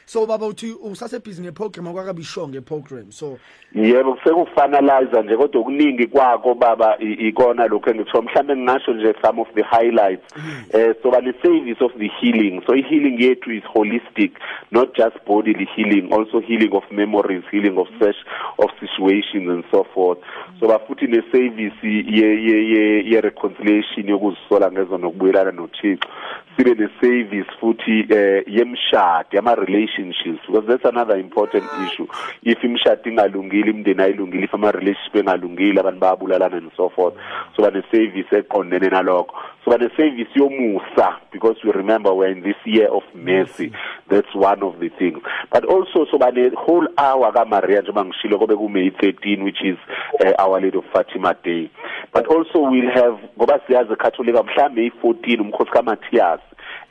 so 0.04 0.26
baba 0.26 0.46
uthi 0.46 0.74
usasebhizi 0.90 1.42
ngeprogram 1.42 1.86
akwakabisho 1.88 2.48
ngeprogram 2.48 3.12
so 3.12 3.38
yebo 3.74 4.18
sekufinalize 4.24 5.22
nje 5.22 5.36
kodwa 5.36 5.60
okuningi 5.60 6.06
kwako 6.06 6.54
baba 6.54 6.96
i- 7.00 7.28
ikona 7.28 7.66
lokho 7.66 7.90
engithiwa 7.90 8.22
mhlambe 8.22 8.56
ngingasho 8.56 8.92
nje 8.94 9.14
some 9.24 9.40
of 9.40 9.48
the 9.54 9.62
highlights. 9.62 10.24
Eh 10.72 10.94
so 11.02 11.10
bani 11.10 11.32
service 11.42 11.84
of 11.84 11.92
the 11.98 12.08
healing. 12.20 12.62
So 12.66 12.74
i-healing 12.74 13.18
yethu 13.20 13.50
is 13.52 13.64
holistic 13.64 14.32
not 14.70 14.94
just 14.96 15.16
bodily 15.26 15.68
healing 15.76 16.12
also 16.12 16.40
healing 16.40 16.72
of 16.74 16.84
memories 16.90 17.44
healing 17.50 17.78
of 17.78 17.88
search 17.98 18.16
of 18.58 18.70
situations 18.80 19.48
and 19.48 19.64
so 19.70 19.84
forth. 19.94 20.18
So 20.60 20.66
bafuthi 20.68 21.06
ne 21.08 21.22
service 21.32 21.74
ye 21.82 22.02
ye 22.18 22.56
ye, 22.72 23.02
ye 23.10 23.20
reconciliation 23.20 24.08
yokuzisola 24.08 24.70
ngezo 24.72 24.98
nokubuyelana 24.98 25.50
noThixo. 25.52 26.08
Sibe 26.56 26.74
ne 26.74 26.88
service 27.00 27.50
futhi 27.60 28.06
eh 28.10 28.44
yemshado. 28.46 29.31
Yama 29.32 29.54
relationships 29.54 30.40
because 30.46 30.64
that's 30.66 30.84
another 30.84 31.16
important 31.16 31.64
issue. 31.86 32.06
If 32.42 32.58
imshado 32.62 33.10
ingalungile 33.10 33.70
imndeni 33.70 34.02
ayilungile 34.02 34.44
if 34.44 34.54
ama 34.54 34.72
relationship 34.72 35.14
engalungile 35.14 35.80
abantu 35.80 36.00
bayabulalana 36.00 36.56
and 36.56 36.70
so 36.76 36.88
forth. 36.90 37.14
So 37.56 37.62
bane 37.62 37.82
service 37.90 38.26
eqondene 38.30 38.90
nalokho. 38.90 39.32
So 39.64 39.70
bane 39.70 39.90
service 39.96 40.28
yomusa 40.36 41.16
because 41.32 41.56
we 41.64 41.70
remember 41.72 42.14
we're 42.14 42.28
in 42.28 42.42
this 42.42 42.56
year 42.64 42.88
of 42.88 43.02
mercy. 43.14 43.72
That's 44.08 44.34
one 44.34 44.62
of 44.62 44.80
the 44.80 44.88
things. 44.90 45.18
But 45.50 45.64
also 45.64 46.06
so 46.10 46.18
bane 46.18 46.52
whole 46.56 46.86
hour 46.98 47.32
ka 47.32 47.44
Maria 47.44 47.80
njengoba 47.82 48.04
ngishilo 48.04 48.38
kobe 48.38 48.56
ku 48.56 48.68
May 48.68 48.90
13 48.90 49.44
which 49.44 49.62
is 49.64 49.78
uh, 50.24 50.32
our 50.38 50.60
Lady 50.60 50.78
of 50.78 50.84
Fatima 50.92 51.36
Day. 51.44 51.70
But 52.12 52.26
also 52.26 52.60
we'll 52.70 52.90
have 52.90 53.18
ngoba 53.38 53.60
siyazi 53.66 53.92
eCatholic 53.92 54.44
mhlambe 54.44 54.88
i14 54.88 55.40
umkhosi 55.40 55.70
kaMatthias 55.70 56.40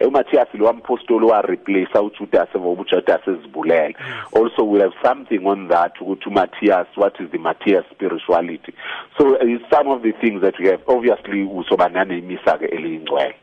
uMatthias 0.07 0.47
lo 0.53 0.69
ampostoli 0.69 1.25
wa 1.25 1.41
replace 1.41 1.99
uJudas 1.99 2.49
ngoba 2.57 2.81
uJudas 2.81 3.27
ezibulele 3.27 3.95
also 4.33 4.63
we'll 4.63 4.81
have 4.81 4.95
something 5.03 5.47
on 5.47 5.67
that 5.67 6.01
ukuthi 6.01 6.29
uMatthias 6.29 6.87
what 6.95 7.19
is 7.19 7.29
the 7.31 7.37
Matthias 7.37 7.85
spirituality? 7.91 8.73
So 9.17 9.35
uh, 9.35 9.45
some 9.69 9.87
of 9.87 10.03
the 10.03 10.11
things 10.13 10.41
that 10.41 10.59
we 10.59 10.67
have. 10.67 10.81
Obviously 10.87 11.43
usoba 11.43 11.89
nanemisa 11.89 12.57
ke 12.57 12.65
elingcwele 12.65 13.35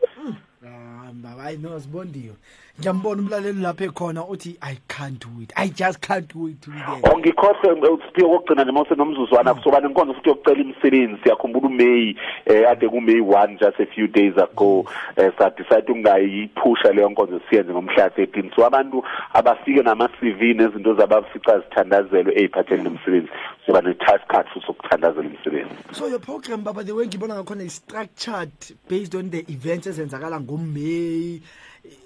ah 0.66 1.12
baba 1.12 1.42
hayi 1.42 1.56
no 1.58 1.80
sibondiwe. 1.80 2.34
Ngiyambona 2.78 3.22
umlaleli 3.22 3.62
lapha 3.62 3.84
ekhona 3.84 4.24
uthi 4.24 4.56
i 4.60 4.76
can't 4.88 5.26
wait 5.36 5.52
i 5.56 5.68
just 5.68 6.00
can't 6.00 6.34
wait 6.34 6.60
to 6.60 6.70
be 6.70 6.78
there 6.78 7.14
ongikhohle 7.14 7.88
usiphiwe 7.88 8.28
kokugcina 8.28 8.62
nje 8.62 8.72
mawuse 8.72 8.94
nomzuzwana 8.94 9.54
kusoba 9.54 9.80
nenkonzo 9.80 10.14
futhi 10.14 10.28
yokucela 10.28 10.60
imisebenzi. 10.60 11.22
Siyakhumbula 11.22 11.66
uMay 11.66 12.14
eh 12.46 12.70
ade 12.70 12.88
ku 12.88 13.00
May 13.00 13.20
1 13.20 13.58
just 13.58 13.80
a 13.80 13.86
few 13.86 14.06
days 14.06 14.36
ago 14.36 14.84
eh 15.16 15.32
sa 15.38 15.50
decide 15.50 15.92
ungayiphusha 15.92 16.92
leyo 16.92 17.10
nkonzo 17.10 17.40
siyenze 17.50 17.72
ngomhla 17.72 18.08
13 18.08 18.54
so 18.54 18.66
abantu 18.66 19.04
abafike 19.32 19.82
nama 19.82 20.08
CV 20.08 20.54
nezinto 20.54 20.94
zabafica 20.94 21.58
zithandazelwe 21.58 22.32
eziphathele 22.34 22.82
nomsebenzi 22.82 23.28
soba 23.66 23.80
ne 23.82 23.94
task 23.94 24.26
card 24.28 24.46
futhi 24.48 24.66
sokuthandazela 24.66 25.26
imisebenzi. 25.26 25.74
So 25.92 26.06
your 26.06 26.20
program 26.20 26.62
baba 26.62 26.84
the 26.84 26.92
way 26.92 27.06
ngibona 27.06 27.34
ngakhona 27.34 27.64
is 27.64 27.74
structured 27.74 28.52
based 28.88 29.14
on 29.14 29.30
the 29.30 29.44
events 29.52 29.86
ezenzakala 29.86 30.40
ngoMay 30.40 31.40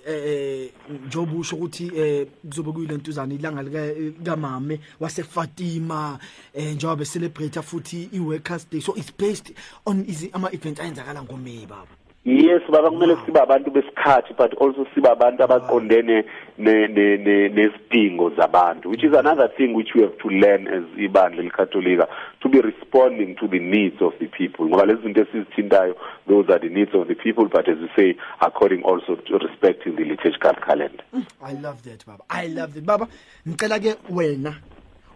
eh 0.07 0.71
njobe 1.07 1.37
usho 1.37 1.57
ukuthi 1.57 1.91
eh 1.97 2.27
kuzobe 2.49 2.73
kuyilentuzana 2.73 3.35
ilanga 3.35 3.63
lika 3.63 3.95
kamame 4.25 4.81
waseFatima 5.01 6.19
eh 6.55 6.75
njobe 6.75 7.05
celebrate 7.05 7.63
futhi 7.63 8.09
iworkers 8.13 8.67
day. 8.71 8.81
So 8.81 8.95
it's 8.97 9.13
based 9.19 9.55
on 9.87 10.05
izi 10.09 10.31
ama 10.33 10.53
events 10.53 10.81
ayenzakala 10.81 11.23
ngoMay 11.23 11.67
baba. 11.67 12.02
Yes 12.25 12.63
baba 12.71 12.91
kumele 12.91 13.17
sibe 13.27 13.41
abantu 13.41 13.71
besikhathi 13.71 14.35
but 14.39 14.55
also 14.61 14.87
sibe 14.95 15.09
abantu 15.09 15.43
abaqondene 15.45 16.25
ne 16.59 16.87
ne 16.89 17.17
ne- 17.17 17.49
nezidingo 17.49 18.31
zabantu 18.37 18.89
which 18.91 19.03
is 19.03 19.13
another 19.13 19.49
thing 19.57 19.75
which 19.75 19.95
we 19.95 20.03
have 20.03 20.17
to 20.19 20.29
learn 20.29 20.69
as 20.69 20.85
ibandla 20.97 21.43
likatolika 21.43 22.07
to 22.41 22.49
be 22.49 22.61
responding 22.61 23.35
to 23.35 23.49
the 23.49 23.59
needs 23.59 24.01
of 24.01 24.13
the 24.21 24.27
people. 24.27 24.67
Ngoba 24.67 24.87
lezi 24.87 25.03
zinto 25.03 25.21
esizithintayo 25.21 25.97
those 26.29 26.49
are 26.49 26.61
the 26.61 26.69
needs 26.69 26.95
of 26.95 27.09
the 27.09 27.15
people 27.17 27.49
but 27.49 27.69
as 27.69 27.79
you 27.79 27.89
say 27.97 28.15
according 28.41 28.83
also 28.85 29.17
to 29.17 29.39
respecting 29.39 29.97
the 29.97 30.05
liturgical 30.05 30.55
calendar. 30.65 31.03
I 31.43 31.55
love 31.55 31.83
that 31.83 32.07
baba. 32.07 32.23
I 32.31 32.47
love 32.47 32.75
that. 32.75 32.87
Baba 32.87 33.09
ngicela 33.49 33.81
ke 33.81 33.97
wena 34.11 34.55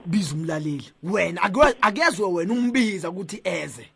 biza 0.06 0.34
umlaleli. 0.34 0.90
Wena 1.04 1.40
akwe- 1.42 1.74
akezwe 1.80 2.26
wena 2.32 2.52
umbiza 2.52 3.10
ukuthi 3.10 3.40
eze. 3.44 3.86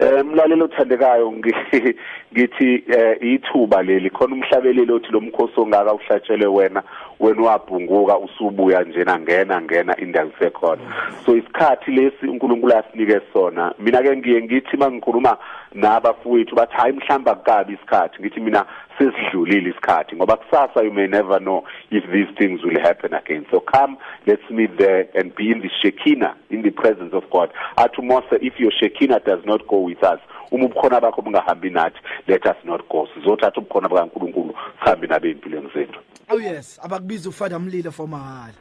Eh 0.00 0.22
mlalelo 0.24 0.64
othandekayo 0.64 1.30
ngi- 1.32 1.54
ngithi 2.32 2.84
eh, 2.86 3.16
ithuba 3.20 3.82
leli 3.82 4.10
khona 4.10 4.34
umhlabeleli 4.34 4.92
othi 4.92 5.12
lo 5.12 5.20
mkhosi 5.20 5.60
ongaka 5.60 5.94
uhlatshelwe 5.94 6.46
wena 6.46 6.82
wena 7.20 7.42
wabhunguka 7.42 8.18
usubuya 8.18 8.82
njena 8.82 9.18
ngena 9.18 9.62
ngena 9.62 9.96
indawo 9.96 10.30
sekhona 10.38 10.82
so 11.26 11.36
isikhathi 11.36 11.90
lesi 11.90 12.26
uNkulunkulu 12.26 12.74
asinike 12.76 13.20
sona 13.32 13.74
mina 13.78 14.02
ke 14.02 14.16
ngiye 14.16 14.42
ngithi 14.42 14.76
mangikhuluma 14.76 15.36
nabafowethu 15.74 16.54
bathi 16.54 16.74
hayi 16.74 16.92
mhlamba 16.92 17.34
kukabi 17.34 17.72
isikhathi 17.72 18.22
ngithi 18.22 18.40
mina 18.40 18.64
sesidlulile 18.98 19.70
isikhathi 19.70 20.16
ngoba 20.16 20.36
kusasa 20.36 20.82
you 20.82 20.92
may 20.92 21.06
never 21.06 21.40
know 21.40 21.64
if 21.90 22.04
these 22.12 22.28
things 22.38 22.62
will 22.62 22.80
happen 22.80 23.14
again. 23.14 23.46
So 23.50 23.60
come 23.60 23.96
let's 24.26 24.42
meet 24.50 24.76
there 24.78 25.08
and 25.14 25.34
be 25.34 25.50
in 25.50 25.60
the 25.60 25.70
shekinah 25.82 26.34
in 26.50 26.62
the 26.62 26.70
presence 26.70 27.14
of 27.14 27.24
God. 27.30 27.50
Athi 27.76 28.02
Mose 28.02 28.24
if 28.42 28.58
your 28.58 28.72
shekinah 28.72 29.20
does 29.20 29.44
not 29.44 29.66
go 29.68 29.80
with 29.80 30.02
us 30.02 30.20
uma 30.50 30.64
ubukhona 30.64 31.00
bakho 31.00 31.22
bungahambi 31.22 31.70
nathi 31.70 31.98
let 32.26 32.46
us 32.46 32.56
not 32.64 32.88
go 32.88 33.08
sizothatha 33.14 33.60
ubukhona 33.60 33.88
bukaNkulunkulu 33.88 34.54
sihambe 34.84 35.06
nabe 35.06 35.30
empilweni 35.30 35.70
zethu 35.74 36.00
oh 36.30 36.40
yes 36.40 36.80
abakubiza 36.82 37.28
ufada 37.28 37.58
mlilo 37.58 37.92
for 37.92 38.08
mahala 38.08 38.54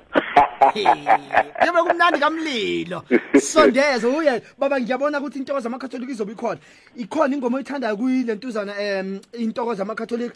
Yebo 1.66 1.84
kumnandi 1.86 2.20
kamlilo. 2.20 3.04
Sondeze 3.42 4.08
uye 4.08 4.42
baba 4.58 4.80
ngiyabona 4.80 5.20
ukuthi 5.20 5.40
intokozo 5.40 5.64
zamakatholika 5.64 6.12
izobe 6.12 6.32
ikhona. 6.32 6.60
Ikhona 6.96 7.36
ingoma 7.36 7.58
oyithandayo 7.58 7.98
kuyilentuzana 7.98 8.74
em 8.80 9.20
intokozo 9.34 9.76
zamakatholika. 9.76 10.36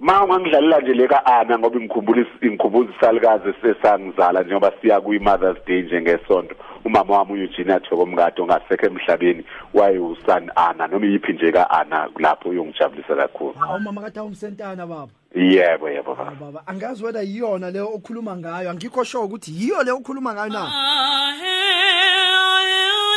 Ma 0.00 0.24
ungangidlalela 0.24 0.80
nje 0.80 0.94
leka 0.94 1.26
ana 1.26 1.58
ngoba 1.58 1.80
ngikhumbula 1.80 2.26
ingikhumbuza 2.42 2.90
isalukazi 2.96 3.52
sesangizala 3.62 4.42
njengoba 4.42 4.72
siya 4.80 5.00
kuyi 5.00 5.18
Mother's 5.18 5.64
Day 5.66 5.82
njengesonto 5.82 6.54
umama 6.84 7.18
wami 7.18 7.32
uEugenia 7.32 7.80
Thokomkade 7.80 8.42
ongasekho 8.42 8.86
emhlabeni 8.86 9.44
wayeusani 9.74 10.50
ana 10.56 10.86
noma 10.86 11.06
yiphi 11.06 11.32
nje 11.32 11.52
ka 11.52 11.70
ana 11.70 12.08
lapho 12.18 12.48
uyongijabulisa 12.48 13.16
kakhulu. 13.16 13.52
Hawu 13.52 13.80
mama 13.80 14.00
kade 14.00 14.20
umsentana 14.20 14.86
baba. 14.86 15.12
yebo 15.34 15.90
yebo 15.90 16.14
baba. 16.14 16.36
Baba. 16.40 16.62
Angazi 16.66 17.04
whether 17.04 17.22
yiyona 17.22 17.70
leyo 17.70 17.88
okhuluma 17.94 18.36
ngayo. 18.36 18.70
Angikho 18.70 19.04
sure 19.04 19.24
ukuthi 19.24 19.52
yiyo 19.52 19.82
leyo 19.82 19.96
okhuluma 19.96 20.34
ngayo 20.34 20.52
na. 20.52 20.70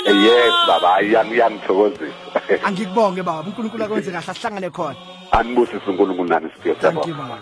yes 0.26 0.54
baba 0.68 0.96
ayangiyangithokozisa 0.96 2.14
Angikubonge 2.64 3.24
baba 3.24 3.48
uNkulunkulu 3.50 3.84
akwenze 3.84 4.12
kahle 4.12 4.32
ahlangane 4.32 4.70
khona. 4.70 4.96
anibusise 5.32 5.86
uNkulunkulu 5.90 6.30
nani 6.30 6.50
siphiwe 6.56 6.76
Thank 6.76 6.96
you 6.96 7.04
siyabonga 7.04 7.40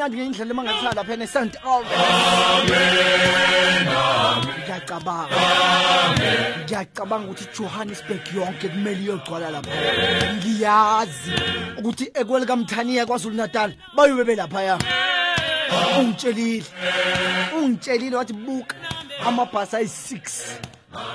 kube 0.00 0.16
kumnandi 0.16 0.16
ngendlela 0.16 0.50
emangathanda 0.50 0.94
lapha 0.94 1.14
eSt 1.14 1.56
Albert 1.64 2.00
ngiyacabanga. 4.64 5.36
Ngiyacabanga 6.64 7.26
ukuthi 7.30 7.46
Johannesburg 7.56 8.20
yonke 8.34 8.68
kumele 8.68 9.02
iyogcwala 9.02 9.50
lapha. 9.50 9.70
Ngiyazi 10.36 11.32
ukuthi 11.78 12.10
ekwelika 12.14 12.56
mthaniya 12.56 13.06
kwaZulu 13.06 13.36
Natal 13.36 13.72
bayobe 13.96 14.24
belapha 14.24 14.62
ya 14.62 14.78
ungitshelile. 15.98 16.66
Ungitshelile 17.58 18.16
wathi 18.16 18.32
buka. 18.32 18.76
Amabhasi 19.26 19.76
ayi6 19.76 20.20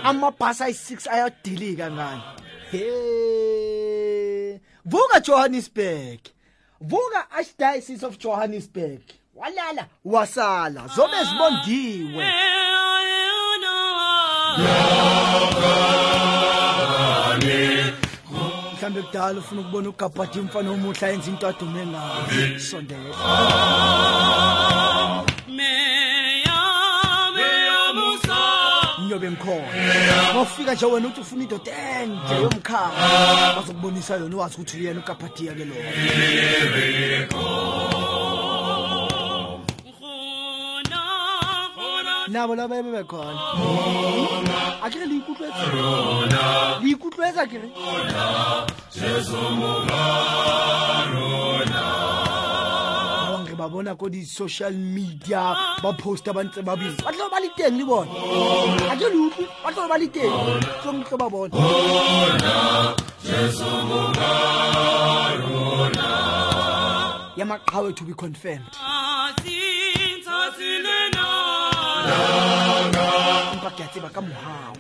amabhasi 0.04 0.64
ayi6 0.64 1.10
ayadilika 1.12 1.92
ngani? 1.92 2.22
Hey. 2.72 4.60
Vuka 4.86 5.20
Johannesburg. 5.20 6.35
Vuka 6.82 7.30
Archdiocese 7.32 8.04
of 8.04 8.18
Johannesburg. 8.20 9.02
Walala 9.36 9.88
wasala 10.06 10.88
zobe 10.88 11.24
zibondiwe. 11.24 12.26
Mhlambe 18.74 19.02
kudala 19.02 19.40
ufuna 19.40 19.62
ukubona 19.62 19.90
ugabhadi 19.90 20.40
umfana 20.40 20.72
omuhla 20.72 21.08
yenza 21.08 21.30
into 21.32 21.48
adume 21.48 21.86
ngayo. 21.86 22.60
Sondela. 22.60 23.16
umlilo 29.16 29.20
bengikhona 29.20 30.34
mawufika 30.34 30.74
nje 30.74 30.86
wena 30.86 31.08
uthi 31.08 31.22
ufuna 31.22 31.44
indoda 31.44 31.72
ende 32.02 32.36
yomkhaya 32.44 33.56
bazokubonisa 33.56 34.16
yona 34.16 34.36
ukuthi 34.58 34.78
uyena 34.78 35.02
ke 35.02 35.16
nabo 42.28 42.56
laba 42.56 42.76
ba 53.66 53.74
bona 53.74 53.98
ko 53.98 54.06
di-social 54.14 54.78
media 54.78 55.58
ba 55.82 55.90
posta 55.98 56.30
ba 56.30 56.46
ntse 56.46 56.62
ba 56.62 56.78
bina. 56.78 57.02
Ba 57.02 57.10
tlo 57.10 57.26
ba 57.34 57.42
le 57.42 57.50
teng 57.58 57.82
le 57.82 57.86
bona. 57.90 58.14
A 58.94 58.94
ke 58.94 59.10
le 59.10 59.18
utlwe 59.26 59.46
ba 59.66 59.70
tlo 59.74 59.90
ba 59.90 59.98
le 59.98 60.08
teng. 60.14 60.34
Tlong 60.86 61.02
tlo 61.02 61.18
ba 61.18 61.26
bona. 61.34 61.58
Ya 67.34 67.46
maqhawe 67.50 67.90
to 67.98 68.06
be 68.06 68.14
confirmed. 68.14 68.70
Empa 73.50 73.70
ke 73.74 73.82
a 73.82 73.88
tseba 73.90 74.14
ka 74.14 74.22
mohao 74.22 74.75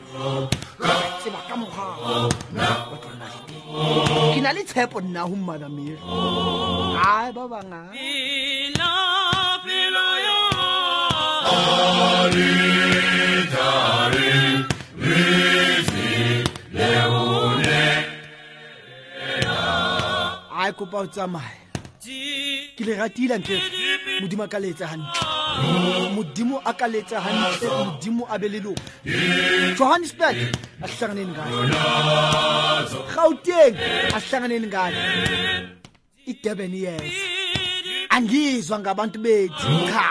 tseba 1.20 1.39
ka 1.47 1.55
mohao 1.61 2.30
Ba 2.55 2.97
tlo 3.01 3.11
ba 3.20 3.26
le 3.32 3.38
teng. 3.47 4.34
ke 4.36 4.39
na 4.45 4.51
le 4.55 4.61
tshepo 4.70 4.97
nna 5.01 5.22
ho 5.30 5.36
mmadamere 5.39 5.99
ai 7.09 7.30
ba 7.36 7.43
banga 7.51 7.82
ai 20.59 20.72
kopa 20.78 20.97
o 21.03 21.07
tsamaye 21.07 21.59
ke 22.76 22.84
le 22.88 22.93
ratile 22.99 23.36
ntle 23.39 23.57
modimo 24.22 24.43
a 24.43 24.47
ka 24.47 24.60
letsa 24.60 24.88
hantle. 24.88 25.22
Modimo 26.16 26.62
a 26.66 26.74
ka 26.74 26.88
letsa 26.88 27.20
hantle 27.20 27.70
modimo 27.86 28.24
a 28.30 28.39
be 28.39 28.47
leloko 28.49 28.82
johannesburg 29.78 30.36
asihlanganeni 30.84 31.32
ngalo 31.32 31.58
gauteng 33.16 33.76
asihlanganeni 34.16 34.68
ngalo 34.68 34.97
idurban 36.28 36.74
yes 36.74 37.14
angizwa 38.10 38.80
ngabantu 38.80 39.20
bethu 39.20 39.72
cha. 39.91 40.08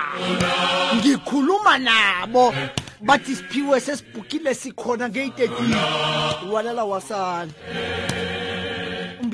Ngikhuluma 0.97 1.79
nabo 1.79 2.55
bathi 3.01 3.37
siphiwe 3.37 3.81
sesibhukile 3.81 4.55
sikhona 4.55 5.09
ngeyi-13 5.09 6.51
walala 6.53 6.85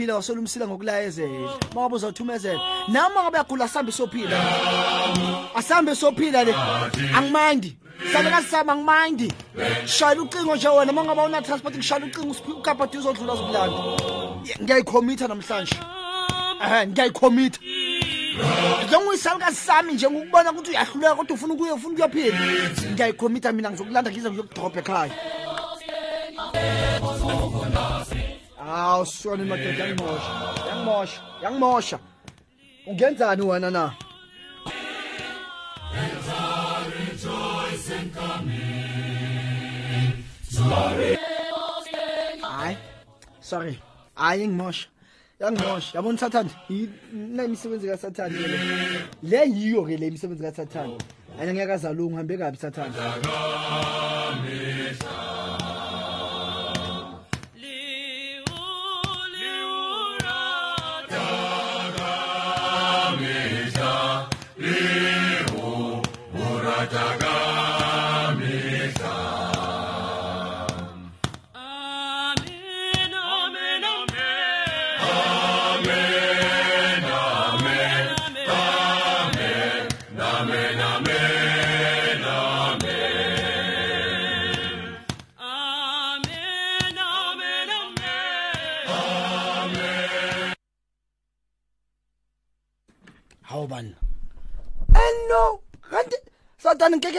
wasana 0.00 0.10
umbila 0.10 0.14
wasolumsila 0.14 0.66
ngokulayezela. 0.66 1.58
Mangabe 1.74 1.94
uzawuthumezela. 1.94 2.60
Nama 2.88 3.22
ngabe 3.22 3.38
yagula 3.38 3.64
asambe 3.64 3.92
sophila 3.92 4.40
asambe 5.54 5.94
sophila 5.94 6.44
le. 6.44 6.54
Angimandi 7.14 7.76
hlale 8.12 8.30
kasisama 8.30 8.72
angimandi 8.72 9.32
shayela 9.86 10.22
ucingo 10.22 10.56
nje 10.56 10.68
wena. 10.68 10.92
Mangabe 10.92 11.20
una-transport 11.20 11.76
ngishayela 11.76 12.06
ucingo. 12.06 12.34
Ukapati 12.58 12.98
uzodlula 12.98 13.36
zokulanda 13.36 13.76
ngiyayikhomitha 14.62 15.28
namhlanje. 15.28 15.76
Ehe 16.64 16.86
ngiyayikhomitha 16.86 17.60
njengoyisalukazi 18.86 19.56
sami 19.56 19.92
nje 19.92 20.10
ngokubona 20.10 20.52
ukuthi 20.52 20.70
uyahluleka 20.70 21.14
kodwa 21.14 21.34
ufuna 21.34 21.54
ukuye 21.54 21.72
ufuna 21.72 21.94
ukuyophila. 21.94 22.38
Ngiyayikhomitha 22.92 23.52
mina 23.52 23.70
ngizokulanda 23.70 24.10
ngize 24.10 24.30
ngiyokudrobha 24.30 24.80
ekhaya. 24.80 25.12
Hawu 28.70 29.06
sona 29.06 29.44
madoda 29.44 29.84
yangimosha. 29.84 30.32
Yangimosha 30.68 31.20
yangimosha. 31.42 31.98
Ungenzani 32.86 33.42
wena 33.42 33.70
na? 33.70 33.92
Hayi 42.42 42.76
sorry. 43.40 43.78
Hayi 44.14 44.48
ngimosha 44.48 44.88
yangimosha. 45.40 45.98
Yabona 45.98 46.14
usathane 46.14 46.50
nemisebenzi 47.12 47.86
kasathane 47.88 48.38
le. 48.38 48.58
Le 49.22 49.46
yiyo 49.46 49.84
ke 49.84 49.96
le 49.96 50.06
imisebenzi 50.06 50.42
kasathane. 50.42 50.98
Ane 51.40 51.52
ngiyakazalungu 51.52 52.16
hambe 52.16 52.36
kabi 52.38 52.56
sathane. 52.56 52.94
dog. 66.90 67.19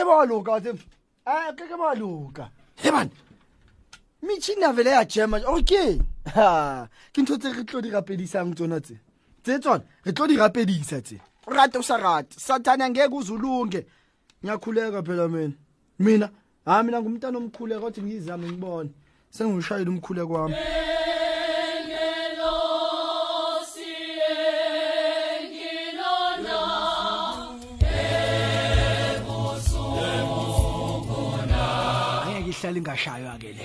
Ngeke 0.02 0.04
bawaluka 0.04 0.52
wathi 0.52 0.68
eh 0.68 1.52
ngeke 1.52 1.76
bawaluka 1.76 2.50
he 2.76 2.90
bani? 2.90 3.10
Mitšhini 4.22 4.64
a 4.64 4.72
vele 4.72 4.90
ya 4.90 5.04
jema 5.04 5.40
okay. 5.46 5.98
Ha 6.34 6.88
ke 7.12 7.22
ntho 7.22 7.38
tse 7.38 7.52
re 7.52 7.64
tlo 7.64 7.80
di 7.80 7.90
rapedisang 7.90 8.54
tsona 8.54 8.80
tse. 8.80 8.98
Tse 9.42 9.58
tsona 9.58 9.82
re 10.04 10.12
tlo 10.12 10.26
di 10.26 10.36
rapedisa 10.36 11.00
tse. 11.00 11.20
Rate 11.46 11.78
o 11.78 11.82
sa 11.82 11.96
rate. 11.96 12.38
Sathane 12.38 12.84
angeke 12.84 13.14
uzulunge 13.14 13.86
ngiyakhuleka 14.44 15.02
phela 15.02 15.28
mina. 15.28 15.54
Mina? 15.98 16.30
Ha 16.64 16.82
mina 16.82 17.00
ngumntana 17.00 17.38
omkhuleko 17.38 17.80
kodwa 17.80 18.02
ngiyizame 18.02 18.46
ngibone. 18.48 18.90
Sengishayile 19.30 19.90
umkhuleko 19.90 20.32
wami. 20.32 20.54
angeke 20.54 20.91
ihlale 32.62 32.78
ingashaywa 32.78 33.38
ke 33.38 33.50
le. 33.56 33.64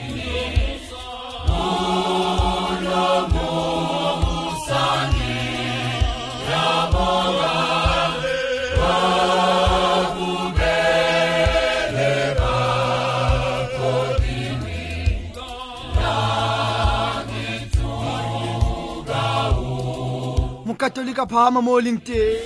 Mokatolika 20.65 21.25
phahama 21.25 21.61
mo 21.61 21.79
leng 21.79 21.99
teng 22.07 22.37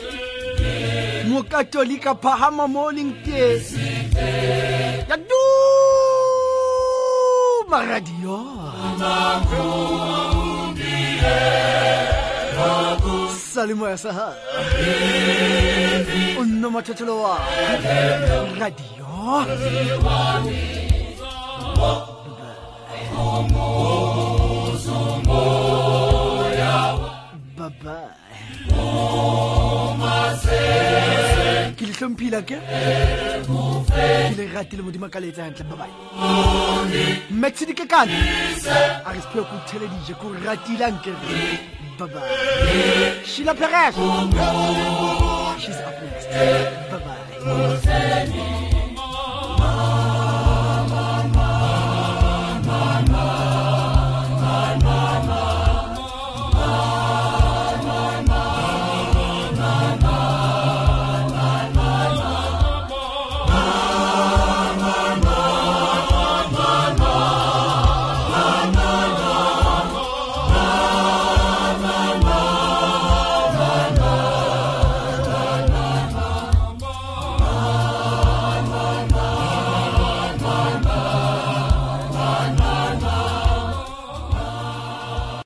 mokatolika 1.31 2.15
phahama 2.15 2.67
mo 2.67 2.91
leng 2.91 3.13
teng 3.25 3.61
maradio 7.71 8.37
salimo 13.53 13.87
ya 13.89 13.97
saha 13.97 14.33
unomathotholo 16.39 17.21
wa 17.23 17.39
radio 18.59 19.07
Omo. 23.17 24.40
hlompile 32.01 32.41
ke? 32.41 32.57
Ke 33.87 34.35
le 34.37 34.45
ratile 34.53 34.81
modimo 34.81 35.07
ka 35.09 35.19
le 35.19 35.27
etsa 35.29 35.43
hantle 35.45 35.65
babae 35.69 35.93
maxidi 37.29 37.73
ke 37.73 37.85
kane? 37.87 38.17
A 39.05 39.13
re 39.13 39.21
sephe 39.21 39.41
ko 39.51 39.55
thele 39.69 39.87
dije 39.93 40.13
ko 40.21 40.33
ratile 40.45 40.85
anke 40.89 41.13
babae 41.99 43.23
shila 43.23 43.53
peres 43.53 43.95
she's 45.61 45.81
up 45.89 45.97
next. 46.01 46.27
Babae 46.91 48.70